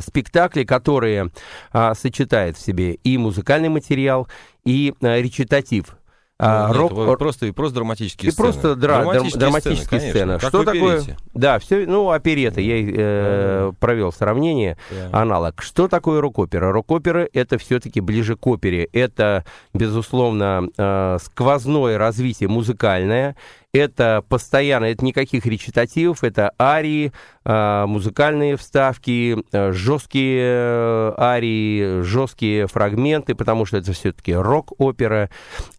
[0.00, 1.30] спектакли, которые
[1.72, 4.26] а, сочетают в себе и музыкальный материал,
[4.64, 5.96] и а, речитатив.
[6.38, 8.52] А, Ну, нет, рок- просто, просто драматические и сцены.
[8.52, 10.32] просто дра- драм- драматические конечно, сцены.
[10.38, 10.98] как Что такое?
[11.00, 11.16] оперете.
[11.32, 15.18] Да, все, ну, оперета, я э, провел сравнение, Да.
[15.20, 15.62] аналог.
[15.62, 16.72] Что такое рок-опера?
[16.72, 18.84] Рок-опера это все-таки ближе к опере.
[18.92, 23.34] Это, безусловно, э, сквозное развитие музыкальное.
[23.76, 27.12] Это постоянно, это никаких речитативов, это арии,
[27.44, 35.28] э, музыкальные вставки, э, жесткие э, арии, жесткие фрагменты, потому что это все-таки рок-опера.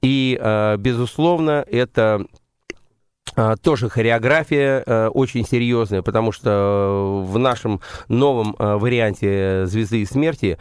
[0.04, 2.24] И, э, безусловно, это
[3.36, 10.58] а, тоже хореография очень серьезная, потому что в нашем новом варианте «Звезды и смерти»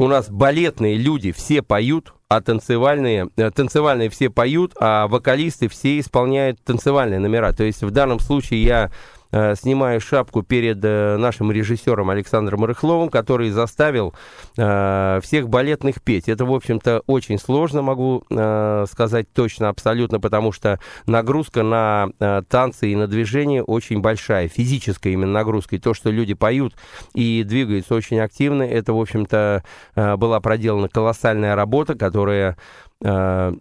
[0.00, 5.98] у нас балетные люди все поют, а танцевальные, э, танцевальные все поют, а вокалисты все
[5.98, 7.52] исполняют танцевальные номера.
[7.52, 8.90] То есть в данном случае я
[9.32, 14.14] снимаю шапку перед э, нашим режиссером Александром Рыхловым, который заставил
[14.56, 16.28] э, всех балетных петь.
[16.28, 22.42] Это, в общем-то, очень сложно, могу э, сказать точно, абсолютно, потому что нагрузка на э,
[22.48, 25.76] танцы и на движение очень большая, физическая именно нагрузка.
[25.76, 26.74] И то, что люди поют
[27.14, 29.62] и двигаются очень активно, это, в общем-то,
[29.94, 32.56] э, была проделана колоссальная работа, которая
[33.02, 33.52] э,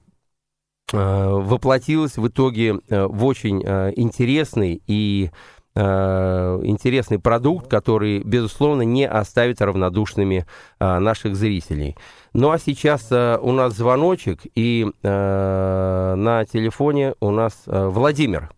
[0.93, 8.81] э, воплотилась в итоге э, в очень э, интересный и э, интересный продукт, который, безусловно,
[8.81, 10.45] не оставит равнодушными
[10.79, 11.95] э, наших зрителей.
[12.33, 18.49] Ну а сейчас э, у нас звоночек, и э, на телефоне у нас э, Владимир.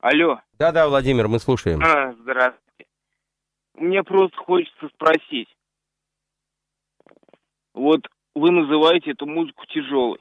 [0.00, 0.40] Алло.
[0.58, 1.80] Да-да, Владимир, мы слушаем.
[1.82, 2.86] А, здравствуйте.
[3.74, 5.48] Мне просто хочется спросить.
[7.74, 8.00] Вот
[8.34, 10.18] вы называете эту музыку тяжелой.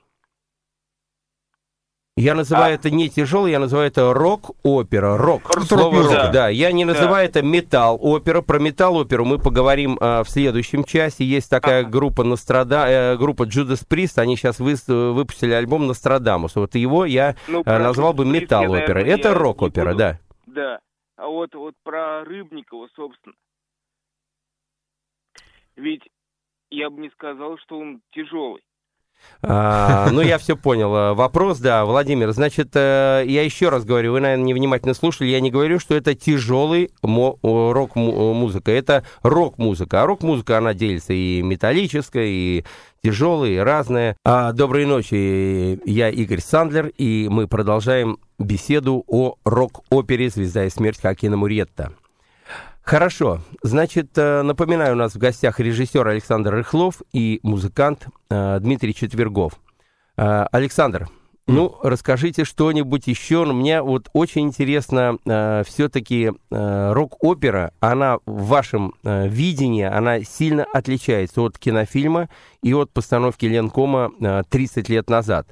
[2.20, 5.16] Я называю это не тяжелый, я называю это рок-опера.
[5.18, 5.44] Рок.
[5.66, 6.50] Слово рок, да.
[6.50, 6.92] Я не Да.
[6.94, 8.42] называю это металл-опера.
[8.42, 11.24] Про металл-оперу мы поговорим а, в следующем часе.
[11.24, 11.90] Есть такая Ага.
[11.90, 14.20] группа Настрада, э, группа Judas Priest.
[14.22, 16.58] Они сейчас вы- выпустили альбом Нострадамус.
[16.58, 18.96] Вот его я Ну, э, про назвал бы металл-опера.
[19.00, 20.20] наверное, Это рок-опера, да.
[20.46, 20.80] Да.
[21.16, 23.36] А вот, вот про Рыбникова, собственно.
[25.78, 26.04] Ведь
[26.70, 28.62] я бы не сказал, что он тяжелый.
[29.42, 30.94] А, ну, я все понял.
[30.94, 32.32] А, Вопрос, да, Владимир.
[32.32, 35.30] Значит, э, я еще раз говорю, вы, наверное, невнимательно слушали.
[35.30, 38.72] Я не говорю, что это тяжелый рок-музыка.
[38.72, 40.04] Это рок-музыка.
[40.04, 42.64] А рок-музыка, она делится и металлическая, и
[43.04, 44.18] тяжелая, и разная.
[44.26, 45.80] А, доброй ночи.
[45.86, 51.94] Я Игорь Сандлер, и мы продолжаем беседу о рок-опере «Звезда и смерть» Хакина Муретта.
[52.90, 53.42] Хорошо.
[53.62, 59.60] Значит, э, напоминаю, у нас в гостях режиссер Александр Рыхлов и музыкант э, Дмитрий Четвергов.
[60.18, 61.08] Э, Александр,
[61.46, 63.46] ну, расскажите что-нибудь еще.
[63.46, 65.18] Ну, Мне вот очень интересно,
[65.68, 72.28] все-таки рок-опера, она в вашем э, видении, она сильно отличается от кинофильма
[72.64, 75.48] и от постановки Ленкома э, 30 лет назад.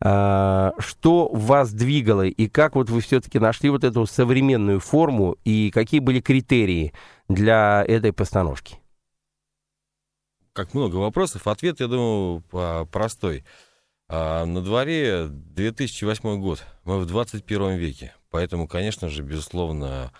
[0.00, 5.70] А, что вас двигало и как вот вы все-таки нашли вот эту современную форму и
[5.70, 6.92] какие были критерии
[7.28, 8.78] для этой постановки?
[10.52, 11.46] Как много вопросов.
[11.46, 12.42] Ответ, я думаю,
[12.90, 13.44] простой.
[14.08, 16.64] А на дворе 2008 год.
[16.84, 18.14] Мы в 21 веке.
[18.30, 20.12] Поэтому, конечно же, безусловно,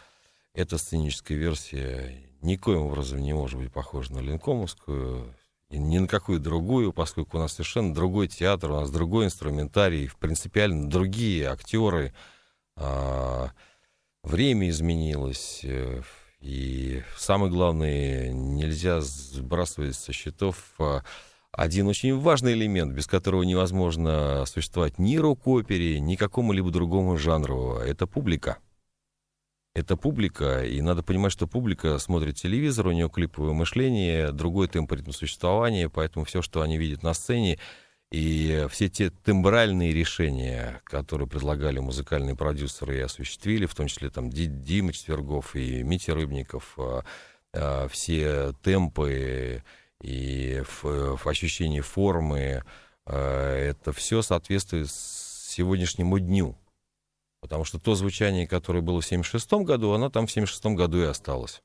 [0.54, 5.34] эта сценическая версия никоим образом не может быть похожа на Линкомовскую,
[5.70, 10.88] ни на какую другую, поскольку у нас совершенно другой театр, у нас другой инструментарий, принципиально
[10.88, 12.14] другие актеры.
[12.76, 13.50] А,
[14.22, 16.02] время изменилось, э,
[16.40, 21.02] и самое главное, нельзя сбрасывать со счетов а,
[21.52, 27.74] один очень важный элемент, без которого невозможно существовать ни рок-опере, ни какому-либо другому жанру.
[27.74, 28.58] Это публика.
[29.74, 34.92] Это публика, и надо понимать, что публика смотрит телевизор, у нее клиповое мышление, другой темп
[34.92, 37.58] ритм существования, поэтому все, что они видят на сцене,
[38.10, 44.30] и все те тембральные решения, которые предлагали музыкальные продюсеры и осуществили, в том числе там
[44.30, 47.04] Дима Четвергов и Митя Рыбников, а,
[47.52, 49.62] а, все темпы,
[50.00, 50.62] и
[51.24, 52.62] ощущении формы,
[53.06, 56.56] э, это все соответствует сегодняшнему дню.
[57.40, 61.06] Потому что то звучание, которое было в 76 году, оно там в 76 году и
[61.06, 61.62] осталось.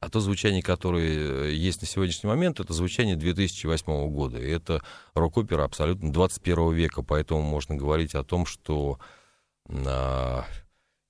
[0.00, 4.38] А то звучание, которое есть на сегодняшний момент, это звучание 2008 года.
[4.38, 4.80] И это
[5.14, 7.02] рок-опера абсолютно 21 века.
[7.02, 9.00] Поэтому можно говорить о том, что
[9.68, 10.44] а,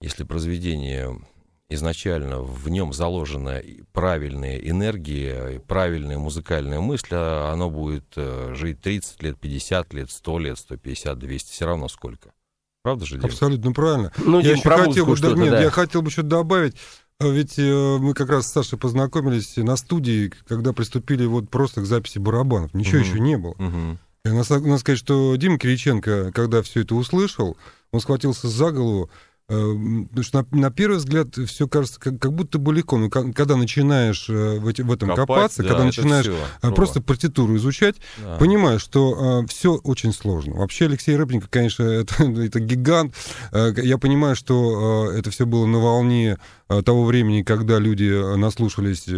[0.01, 1.21] если произведение
[1.69, 9.23] изначально в нем заложена правильная энергия, правильная музыкальная мысль, а оно будет э, жить 30
[9.23, 12.33] лет, 50 лет, 100 лет, 150, 200, все равно сколько.
[12.83, 13.27] Правда же, Дим?
[13.27, 14.13] Абсолютно правильно.
[14.19, 15.63] Ну, я Дим, еще хотел бы, да, нет, да.
[15.63, 16.75] я хотел бы что-то добавить.
[17.21, 21.81] А Ведь э, мы как раз с Сашей познакомились на студии, когда приступили вот просто
[21.81, 22.73] к записи барабанов.
[22.75, 23.09] Ничего Мгм.
[23.09, 23.55] еще не было.
[23.59, 23.99] Мгм.
[24.25, 27.57] И надо, надо сказать, что Дима Кириченко, когда все это услышал,
[27.91, 29.11] он схватился за голову,
[29.53, 32.99] потому что на, на первый взгляд все кажется как, как будто бы легко.
[32.99, 36.37] Но ка- когда начинаешь э, в, эти- в этом Копать, копаться, да, когда начинаешь всё,
[36.63, 38.37] э, просто партитуру изучать, Да.
[38.37, 40.57] понимаешь, что все очень сложно.
[40.57, 43.15] Вообще Алексей Рыбников, конечно, это, это гигант.
[43.53, 46.37] Э, я понимаю, что э, это все было на волне
[46.69, 49.13] э, того времени, когда люди э, наслушались э,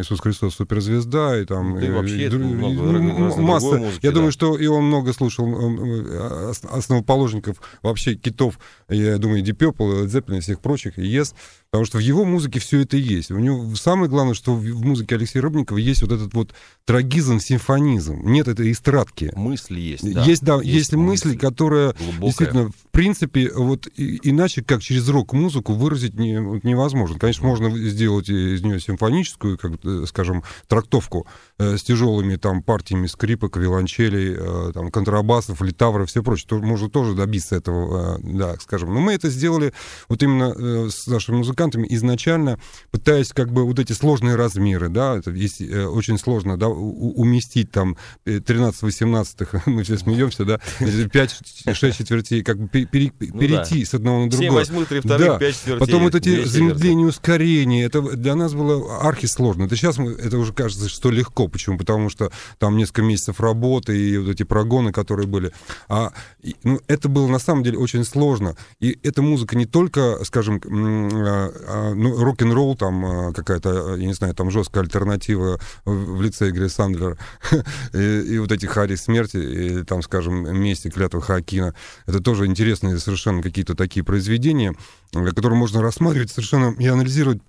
[0.00, 3.76] Иисус Христос суперзвезда и там Да и э, вообще это дру- много ну, масса.
[3.76, 4.16] музыки, я да.
[4.16, 9.56] думаю, что и он много слушал э, э, ос- основоположников вообще китов, я думаю, Deep
[9.56, 11.34] Purple, Zeppelin и всех прочих, и Yes,
[11.70, 13.30] потому что в его музыке все это есть.
[13.30, 16.52] У него самое главное, что в музыке Алексея Рыбникова есть вот этот вот
[16.84, 18.20] трагизм, симфонизм.
[18.24, 19.32] Нет этой эстрадки.
[19.36, 20.12] Мысли есть.
[20.14, 20.24] да.
[20.24, 22.20] Есть, да, есть, мысль, которая глубокая.
[22.26, 27.18] действительно, в принципе, вот и- иначе, как через рок-музыку, выразить не- вот невозможно.
[27.18, 31.26] Конечно, можно сделать из нее симфоническую, как, э, скажем, трактовку
[31.58, 36.46] э, с тяжелыми там партиями скрипок, виолончелей, э, там, контрабасов, литавров, все прочее.
[36.48, 38.92] То, можно тоже добиться этого, э, да, скажем.
[38.92, 42.58] Но мы это сделали вот именно э, с нашими музыкантами изначально,
[42.90, 47.12] пытаясь как бы вот эти сложные размеры, да, это есть э, очень сложно, да, у-
[47.20, 53.84] уместить там 13-18, мы все смеемся, да, 5-6 четвертей, как бы пе- пере- Ну перейти
[53.84, 54.60] с одного на 7 другое.
[54.60, 55.38] восьмых, 3 вторых, Да.
[55.38, 55.78] 5 четвертей.
[55.86, 59.64] Потом вот эти замедления, ускорения, это для нас было архисложно.
[59.64, 61.48] Это сейчас мы, это уже кажется, что легко.
[61.48, 61.78] Почему?
[61.78, 65.52] Потому что там несколько месяцев работы и вот эти прогоны, которые были.
[65.88, 68.56] А и, ну, это было на самом деле очень сложно.
[68.80, 74.12] И эта музыка не только, скажем, а, а, ну, рок-н-ролл, там а, какая-то, я не
[74.12, 77.18] знаю, там жесткая альтернатива в, лице Игоря Сандлера
[77.94, 81.74] и, и вот эти Хари смерти, и там, скажем, месть и клятва Хакина.
[82.06, 84.74] Это тоже интересные совершенно какие-то такие произведения,
[85.14, 87.40] э, которые можно рассматривать совершенно и анализировать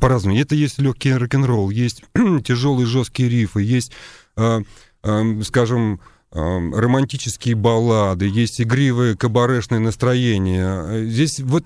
[0.00, 0.38] по-разному.
[0.38, 2.04] Это есть легкий рок-н-ролл, есть
[2.44, 3.92] тяжелые жесткие рифы, есть,
[4.36, 4.60] э,
[5.02, 10.84] э, скажем, э, романтические баллады, есть игривые кабарешные настроения.
[10.86, 11.64] Э, Здесь вот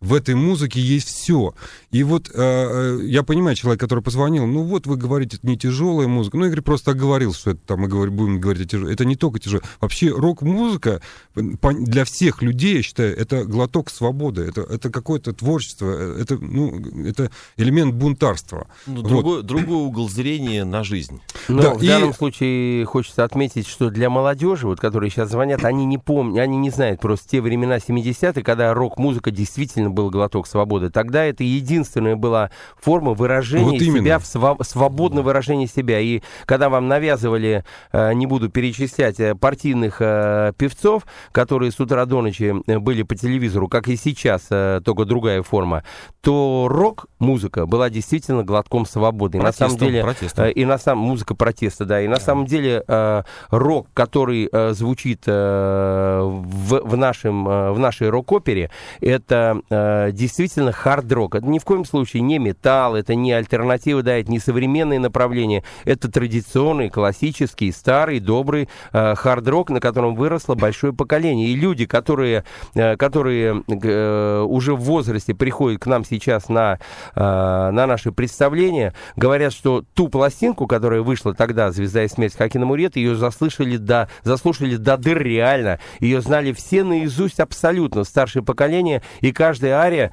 [0.00, 1.54] в этой музыке есть все.
[1.90, 5.58] И вот э, э, я понимаю, человек, который позвонил, ну вот вы говорите, это не
[5.58, 6.38] тяжелая музыка.
[6.38, 8.92] Ну, Игорь просто оговорил, что это там мы говорим, будем говорить о тяжелой.
[8.94, 9.62] Это не только тяжелая.
[9.80, 11.02] Вообще рок-музыка
[11.36, 16.38] э, для всех людей, я считаю, это глоток свободы, это, это какое-то творчество, э, это,
[16.38, 18.68] ну, это элемент бунтарства.
[18.86, 19.08] Ну, Вот.
[19.08, 21.20] другой, другой угол зрения на жизнь.
[21.48, 25.64] Но Да, в и- данном случае хочется отметить, что для молодежи, вот, которые сейчас звонят,
[25.64, 30.10] они не помнят, они не знают просто те времена 70-х, когда рок-музыка действительно действительно был
[30.10, 30.90] глоток свободы.
[30.90, 32.50] Тогда это единственная была
[32.80, 33.98] форма выражения Вот именно.
[34.04, 36.00] себя, в сва- свободное выражение себя.
[36.00, 42.04] И когда вам навязывали, э, не буду перечислять, э, партийных э, певцов, которые с утра
[42.06, 44.42] до ночи были по телевизору, как и сейчас,
[44.84, 45.82] только другая форма,
[46.20, 49.38] то рок-музыка была действительно глотком свободы.
[49.38, 50.48] И на самом Протестом, деле, протестом.
[50.48, 55.22] и на самом музыка протеста, да, и на самом деле э, рок, который э, звучит
[55.26, 59.79] э, в, в нашем э, в нашей рок-опере, это э,
[60.12, 61.34] действительно хард-рок.
[61.34, 65.64] Это ни в коем случае не металл, это не альтернатива, да, это не современные направления,
[65.84, 71.48] это традиционный, классический, старый, добрый э, хард-рок, на котором выросло большое поколение.
[71.48, 76.78] И люди, которые, э, которые э, уже в возрасте приходят к нам сейчас на,
[77.14, 82.66] э, на наши представления, говорят, что ту пластинку, которая вышла тогда, «Звезда и смерть» Хакина
[82.66, 85.78] Мурет, ее заслышали до, заслушали до дыр реально.
[86.00, 90.10] Ее знали все наизусть абсолютно, старшее поколение, и каждая ария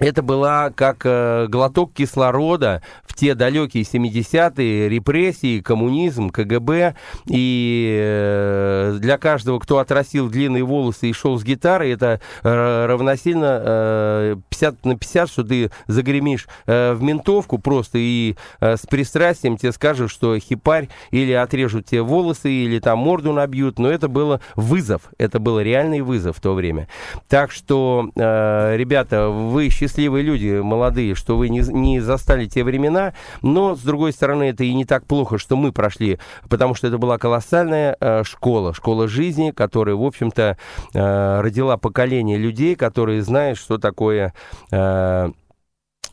[0.00, 6.96] это была как э, глоток кислорода в те далекие 70-е, репрессии, коммунизм, КГБ.
[7.26, 13.62] И э, для каждого, кто отрастил длинные волосы и шел с гитарой, это э, равносильно
[13.64, 19.56] э, 50 на 50, что ты загремишь э, в ментовку просто и э, с пристрастием
[19.56, 23.78] тебе скажут, что хипарь или отрежут тебе волосы, или там морду набьют.
[23.78, 26.88] Но это было вызов, это был реальный вызов в то время.
[27.28, 33.12] Так что, э, ребята, вы счастливые люди, молодые, что вы не, не застали те времена,
[33.42, 36.18] но, с другой стороны, это и не так плохо, что мы прошли,
[36.48, 40.56] потому что это была колоссальная э, школа, школа жизни, которая, в общем-то,
[40.94, 44.34] э, родила поколение людей, которые знают, что такое...
[44.70, 45.30] э,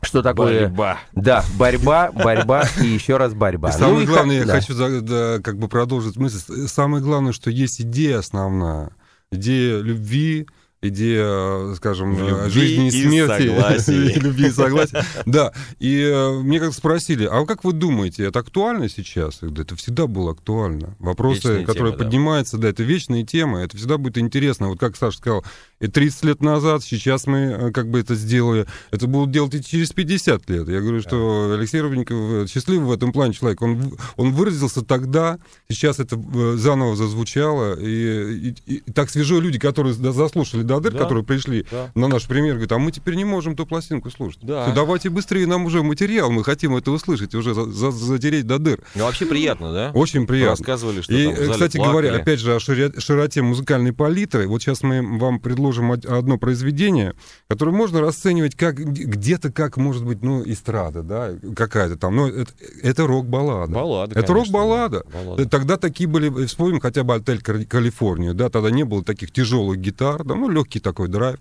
[0.03, 0.67] что такое...
[0.67, 0.97] Борьба.
[1.13, 3.69] Да, борьба, борьба и еще раз борьба.
[3.69, 4.53] И самое Ну и главное, я да.
[4.53, 6.67] хочу да, как бы продолжить мысль.
[6.67, 8.89] Самое главное, что есть идея основная.
[9.32, 10.47] Идея любви,
[10.82, 13.43] идея, скажем, Любви жизни и смерти.
[13.91, 15.05] И любви и согласия.
[15.25, 15.51] Да.
[15.79, 19.39] И э, мне как спросили, а как вы думаете, это актуально сейчас?
[19.41, 20.95] Да, это всегда было актуально.
[20.99, 24.69] Вопросы, Вечная которые тема, поднимаются, да, это вечные темы, это всегда будет интересно.
[24.69, 25.45] Вот как Саша сказал,
[25.79, 29.63] и 30 лет назад, сейчас мы э, как бы это сделали, это будут делать и
[29.63, 30.67] через 50 лет.
[30.67, 33.61] Я говорю, что Алексей Рубинков э, счастливый в этом плане человек.
[33.61, 35.38] Он, он выразился тогда,
[35.69, 36.19] сейчас это
[36.57, 40.99] заново зазвучало, и, и- и так свежо люди, которые за- заслушали до дыр, Да.
[40.99, 41.91] которые пришли Да.
[41.95, 44.39] на наш пример, говорят, а мы теперь не можем ту пластинку слушать.
[44.43, 44.65] Да.
[44.65, 48.57] Всё, давайте быстрее, нам уже материал, мы хотим это услышать, уже за- за- затереть до
[48.59, 48.80] дыр.
[48.95, 49.91] Ну, вообще приятно, да?
[49.93, 50.51] Очень приятно.
[50.51, 51.91] Рассказывали, что И, там зале кстати плакали.
[52.07, 54.47] говоря, опять же, о широте музыкальной палитры.
[54.47, 57.13] Вот сейчас мы вам предложим од- одно произведение,
[57.47, 62.15] которое можно расценивать как где-то как, может быть, ну, эстрада, да, какая-то там.
[62.15, 62.51] Но это,
[62.84, 63.74] это рок-баллада.
[63.74, 65.03] Баллада, Это рок-баллада.
[65.11, 65.19] да.
[65.19, 65.49] Баллада.
[65.49, 69.78] Тогда такие были, вспомним хотя бы «Отель Кали- Калифорнию», да, тогда не было таких тяжелых
[69.80, 71.39] гитар, да, ну, легкий такой драйв.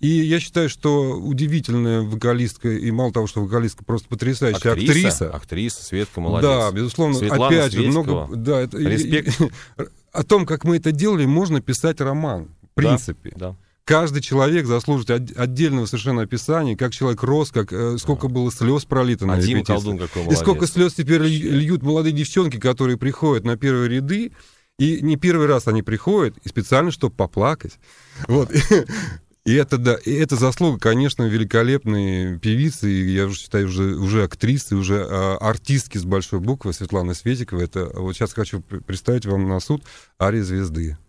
[0.00, 5.30] И я считаю, что удивительная вокалистка, и мало того, что вокалистка, просто потрясающая актриса.
[5.30, 6.50] Актриса, Светка, молодец.
[6.50, 7.16] Да, безусловно.
[7.16, 8.26] Светлана опять же, Светского.
[8.26, 8.36] много...
[8.36, 9.40] Да, это, Респект.
[10.12, 12.48] о том, как мы это делали, можно писать роман.
[12.72, 13.32] В принципе.
[13.36, 13.56] Да.
[13.84, 18.84] Каждый человек заслужит от- отдельного совершенно описания, как человек рос, как, э, сколько было слез
[18.84, 19.78] пролито на А Дима репетициях.
[19.84, 24.32] Колдун какой И сколько слез теперь ль- льют молодые девчонки, которые приходят на первые ряды,
[24.78, 27.78] и не первый раз они приходят, и специально, чтобы поплакать.
[28.28, 28.50] Вот.
[29.44, 34.74] И это, да, и это заслуга, конечно, великолепной певицы, я уже считаю, уже, уже актрисы,
[34.74, 37.66] уже а, артистки с большой буквы Светланы Светиковой.
[37.66, 39.84] Это вот сейчас хочу пр- представить вам на суд
[40.20, 40.42] Ария.
[40.42, 40.98] Звезды—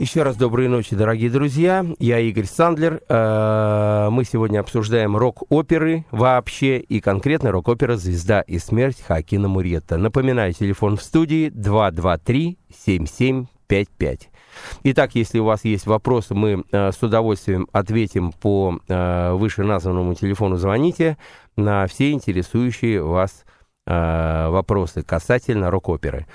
[0.00, 1.84] Еще раз доброй ночи, дорогие друзья.
[1.98, 3.02] Я Игорь Сандлер.
[3.06, 9.98] Э, Мы сегодня обсуждаем рок-оперы вообще и конкретно рок-опера «Звезда и смерть» Хакина Муретта.
[9.98, 14.28] Напоминаю, телефон в студии 223-7755.
[14.84, 20.56] Итак, если у вас есть вопросы, мы э, с удовольствием ответим по э, вышеназванному телефону.
[20.56, 21.18] Звоните
[21.56, 23.48] на все интересующие вас э,
[23.86, 26.26] вопросы касательно рок-оперы.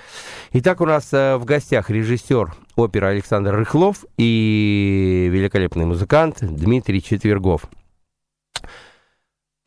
[0.52, 7.62] Итак, у нас э, в гостях режиссер оперы Александр Рыхлов и великолепный музыкант Дмитрий Четвергов.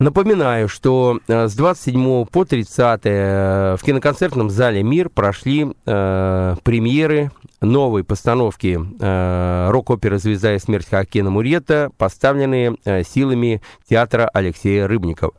[0.00, 7.30] Напоминаю, что э, с 27 по 30 э, в киноконцертном зале «Мир» прошли э, премьеры
[7.60, 15.34] новой постановки э, рок-оперы «Звезда и смерть» Хакена Мурета, поставленные э, силами театра Алексея Рыбникова.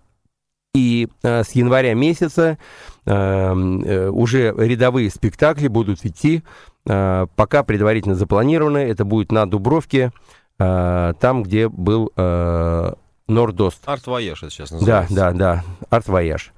[0.73, 2.57] И э, с января месяца
[3.05, 6.43] э, э, уже рядовые спектакли будут идти,
[6.85, 8.77] э, пока предварительно запланированы.
[8.77, 10.13] Это будет на Дубровке,
[10.59, 12.93] э, там, где был э,
[13.27, 13.81] Нордост.
[13.85, 15.15] Арт-вояж это сейчас Да, называется.
[15.15, 16.53] да, да, арт-вояж.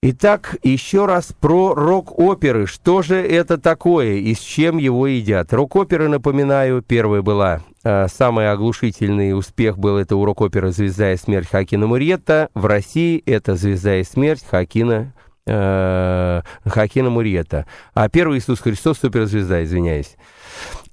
[0.00, 2.66] Итак, еще раз про рок-оперы.
[2.68, 5.52] Что же это такое и с чем его едят?
[5.52, 11.86] Рок-оперы, напоминаю, первая была, самый оглушительный успех был это у рок-оперы «Звезда и смерть» Хоакина
[11.86, 12.48] Мурьетты.
[12.54, 15.14] В России это «Звезда и смерть» Хоакина,
[15.46, 17.66] э, Хакина Мурьетта.
[17.94, 20.16] А первый Иисус Христос суперзвезда, извиняюсь.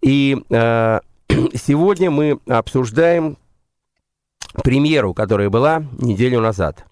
[0.02, 1.00] И э,
[1.54, 3.38] сегодня мы обсуждаем
[4.64, 6.86] премьеру, которая была неделю назад.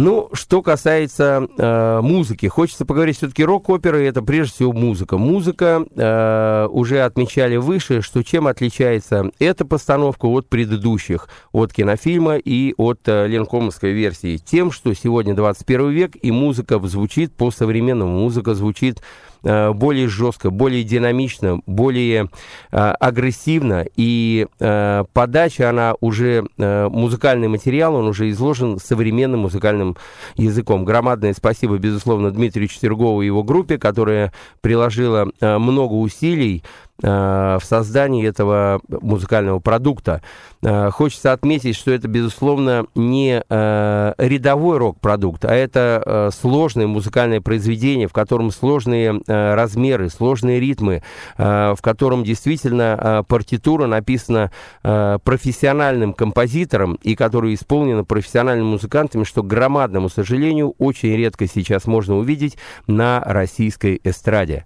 [0.00, 5.18] Ну, что касается э, музыки, хочется поговорить все-таки рок-оперы, это прежде всего музыка.
[5.18, 12.74] Музыка, э, уже отмечали выше, что чем отличается эта постановка от предыдущих, от кинофильма и
[12.76, 14.36] от э, ленкомовской версии.
[14.36, 19.02] Тем, что сегодня 21 век, и музыка звучит по-современному, музыка звучит
[19.42, 22.28] более жестко, более динамично, более
[22.70, 29.96] э, агрессивно, и э, подача, она уже, э, музыкальный материал, он уже изложен современным музыкальным
[30.36, 30.84] языком.
[30.84, 37.60] Громадное спасибо, безусловно, Дмитрию Четвергову и его группе, которая приложила э, много усилий э, в
[37.62, 40.20] создании этого музыкального продукта.
[40.62, 47.40] Э, Хочется отметить, что это, безусловно, не э, рядовой рок-продукт, а это э, сложное музыкальное
[47.40, 51.02] произведение, в котором сложные э, размеры, сложные ритмы,
[51.36, 54.50] э, в котором действительно э, партитура написана
[54.82, 61.86] э, профессиональным композитором и которая исполнена профессиональными музыкантами, что, к громадному сожалению, очень редко сейчас
[61.86, 62.56] можно увидеть
[62.88, 64.64] на российской эстраде.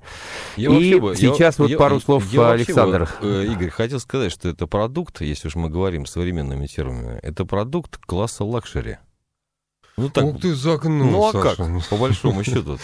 [0.56, 3.08] Я И вообще бы- я- сейчас вот я- пару слов, я вообще Александр.
[3.20, 7.44] бы, э, Игорь, хотел сказать, что это продукт, если уж мы говорим современными терминами, это
[7.44, 8.98] продукт класса лакшери.
[9.98, 11.54] Ну так, Ух ты загнул, ну а Саша.
[11.56, 12.78] как, по большому счету-то?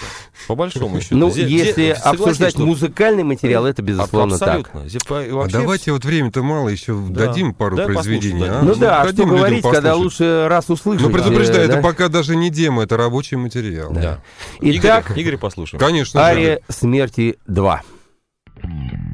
[0.47, 1.16] По большому счету.
[1.16, 4.59] Ну, Зе- зе- если согласись, обсуждать что- музыкальный материал, это, безусловно, так.
[4.68, 4.78] Абсолютно.
[4.89, 7.26] Зе- по- А вообще давайте вот время-то мало, еще Да.
[7.26, 8.45] дадим пару Дай произведений.
[8.45, 8.47] а?
[8.47, 8.62] да.
[8.62, 11.07] Ну да, а что говорить, когда лучше раз услышать.
[11.07, 11.82] Ну, предупреждаю, э, это да?
[11.82, 13.91] пока даже не демо, это рабочий материал.
[13.91, 14.20] Да.
[14.61, 15.80] Итак, Игорь, Игорь, послушаем.
[15.80, 16.26] Конечно же.
[16.26, 17.80] Ария смерти 2.
[18.62, 19.08] Основное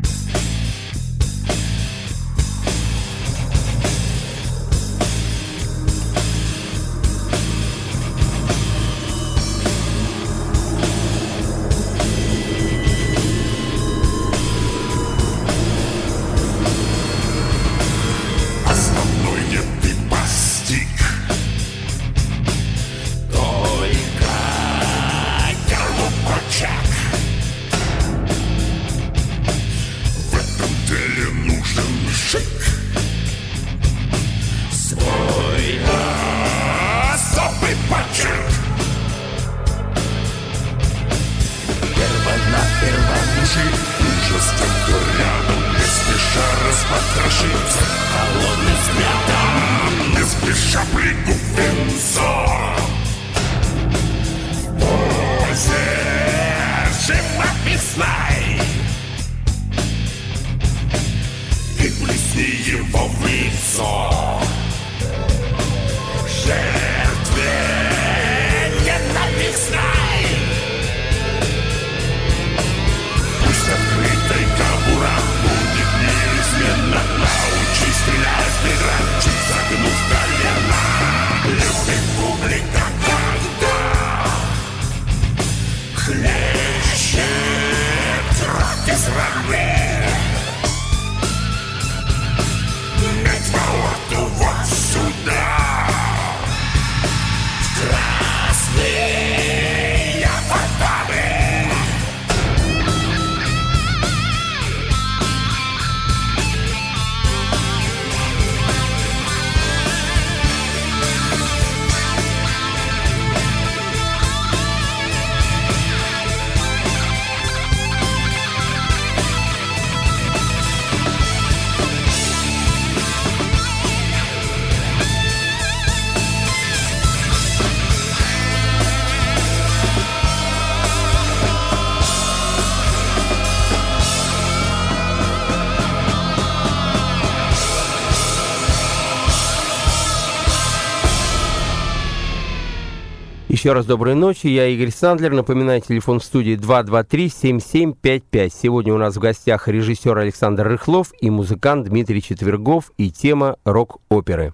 [143.65, 145.33] Еще раз доброй ночи, я Игорь Сандлер.
[145.33, 148.53] Напоминаю, телефон в студии 223-7755.
[148.53, 154.53] Сегодня у нас в гостях режиссер Александр Рыхлов и музыкант Дмитрий Четвергов и тема рок-оперы.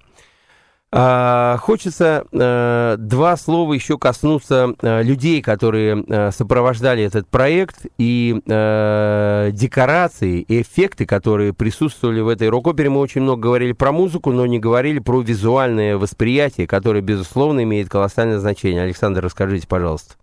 [0.93, 8.41] А, хочется а, два слова еще коснуться а, людей, которые а, сопровождали этот проект, и
[8.49, 12.91] а, декорации, и эффекты, которые присутствовали в этой рок-опере.
[12.91, 17.89] Мы очень много говорили про музыку, но не говорили про визуальное восприятие, которое, безусловно, имеет
[17.89, 18.83] колоссальное значение.
[18.83, 20.15] Александр, расскажите, пожалуйста.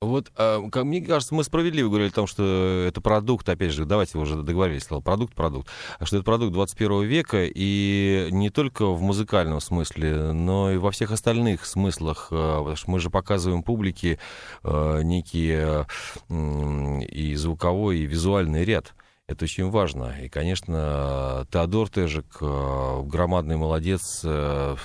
[0.00, 3.84] Вот, а, как мне кажется, мы справедливо говорили о том, что это продукт, опять же,
[3.84, 5.68] давайте уже договорились, сказал, продукт, продукт,
[6.04, 11.10] что это продукт 21 века, и не только в музыкальном смысле, но и во всех
[11.10, 14.20] остальных смыслах, а, потому что мы же показываем публике
[14.62, 15.88] а, некие
[16.28, 18.94] м, и звуковой, и визуальный ряд.
[19.26, 20.14] Это очень важно.
[20.22, 24.76] И, конечно, Теодор Тежик, а, громадный молодец, а,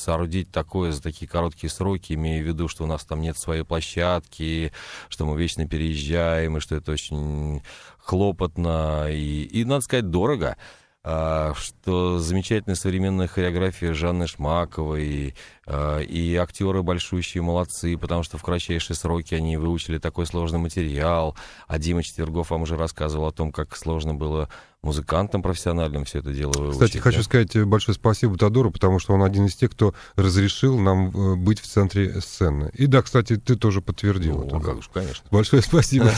[0.00, 3.62] соорудить такое за такие короткие сроки, имея в виду, что у нас там нет своей
[3.62, 4.72] площадки,
[5.08, 7.62] что мы вечно переезжаем, и что это очень
[7.98, 10.56] хлопотно и, и надо сказать, дорого.
[11.02, 15.34] А, что замечательная современная хореография Жанны Шмаковой,
[15.68, 21.36] и актеры большущие молодцы, потому что в кратчайшие сроки они выучили такой сложный материал.
[21.68, 24.48] А Дима Четвергов вам уже рассказывал о том, как сложно было
[24.82, 26.80] музыкантам профессиональным все это дело выучить.
[26.80, 31.08] Кстати, хочу сказать большое спасибо Тодору, потому что он один из тех, кто разрешил нам
[31.08, 32.70] э, быть в центре сцены.
[32.74, 35.26] И да, кстати, ты тоже подтвердил Ну, как уж, конечно.
[35.30, 36.10] Большое спасибо.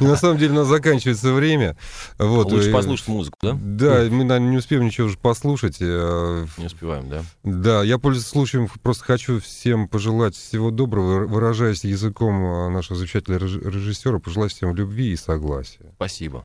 [0.00, 1.76] И на самом деле у нас заканчивается время.
[2.18, 3.56] Вот, Лучше послушать музыку, да?
[3.60, 5.76] Да, мы, наверное, не успеем ничего уже послушать.
[5.80, 7.22] Э, Не успеваем, да?
[7.44, 13.40] Да, я, пользуясь случаем, просто хочу всем пожелать всего доброго, выражаясь языком э, нашего замечательного
[13.42, 15.92] реж- режиссера, пожелать всем любви и согласия.
[15.96, 16.40] Спасибо.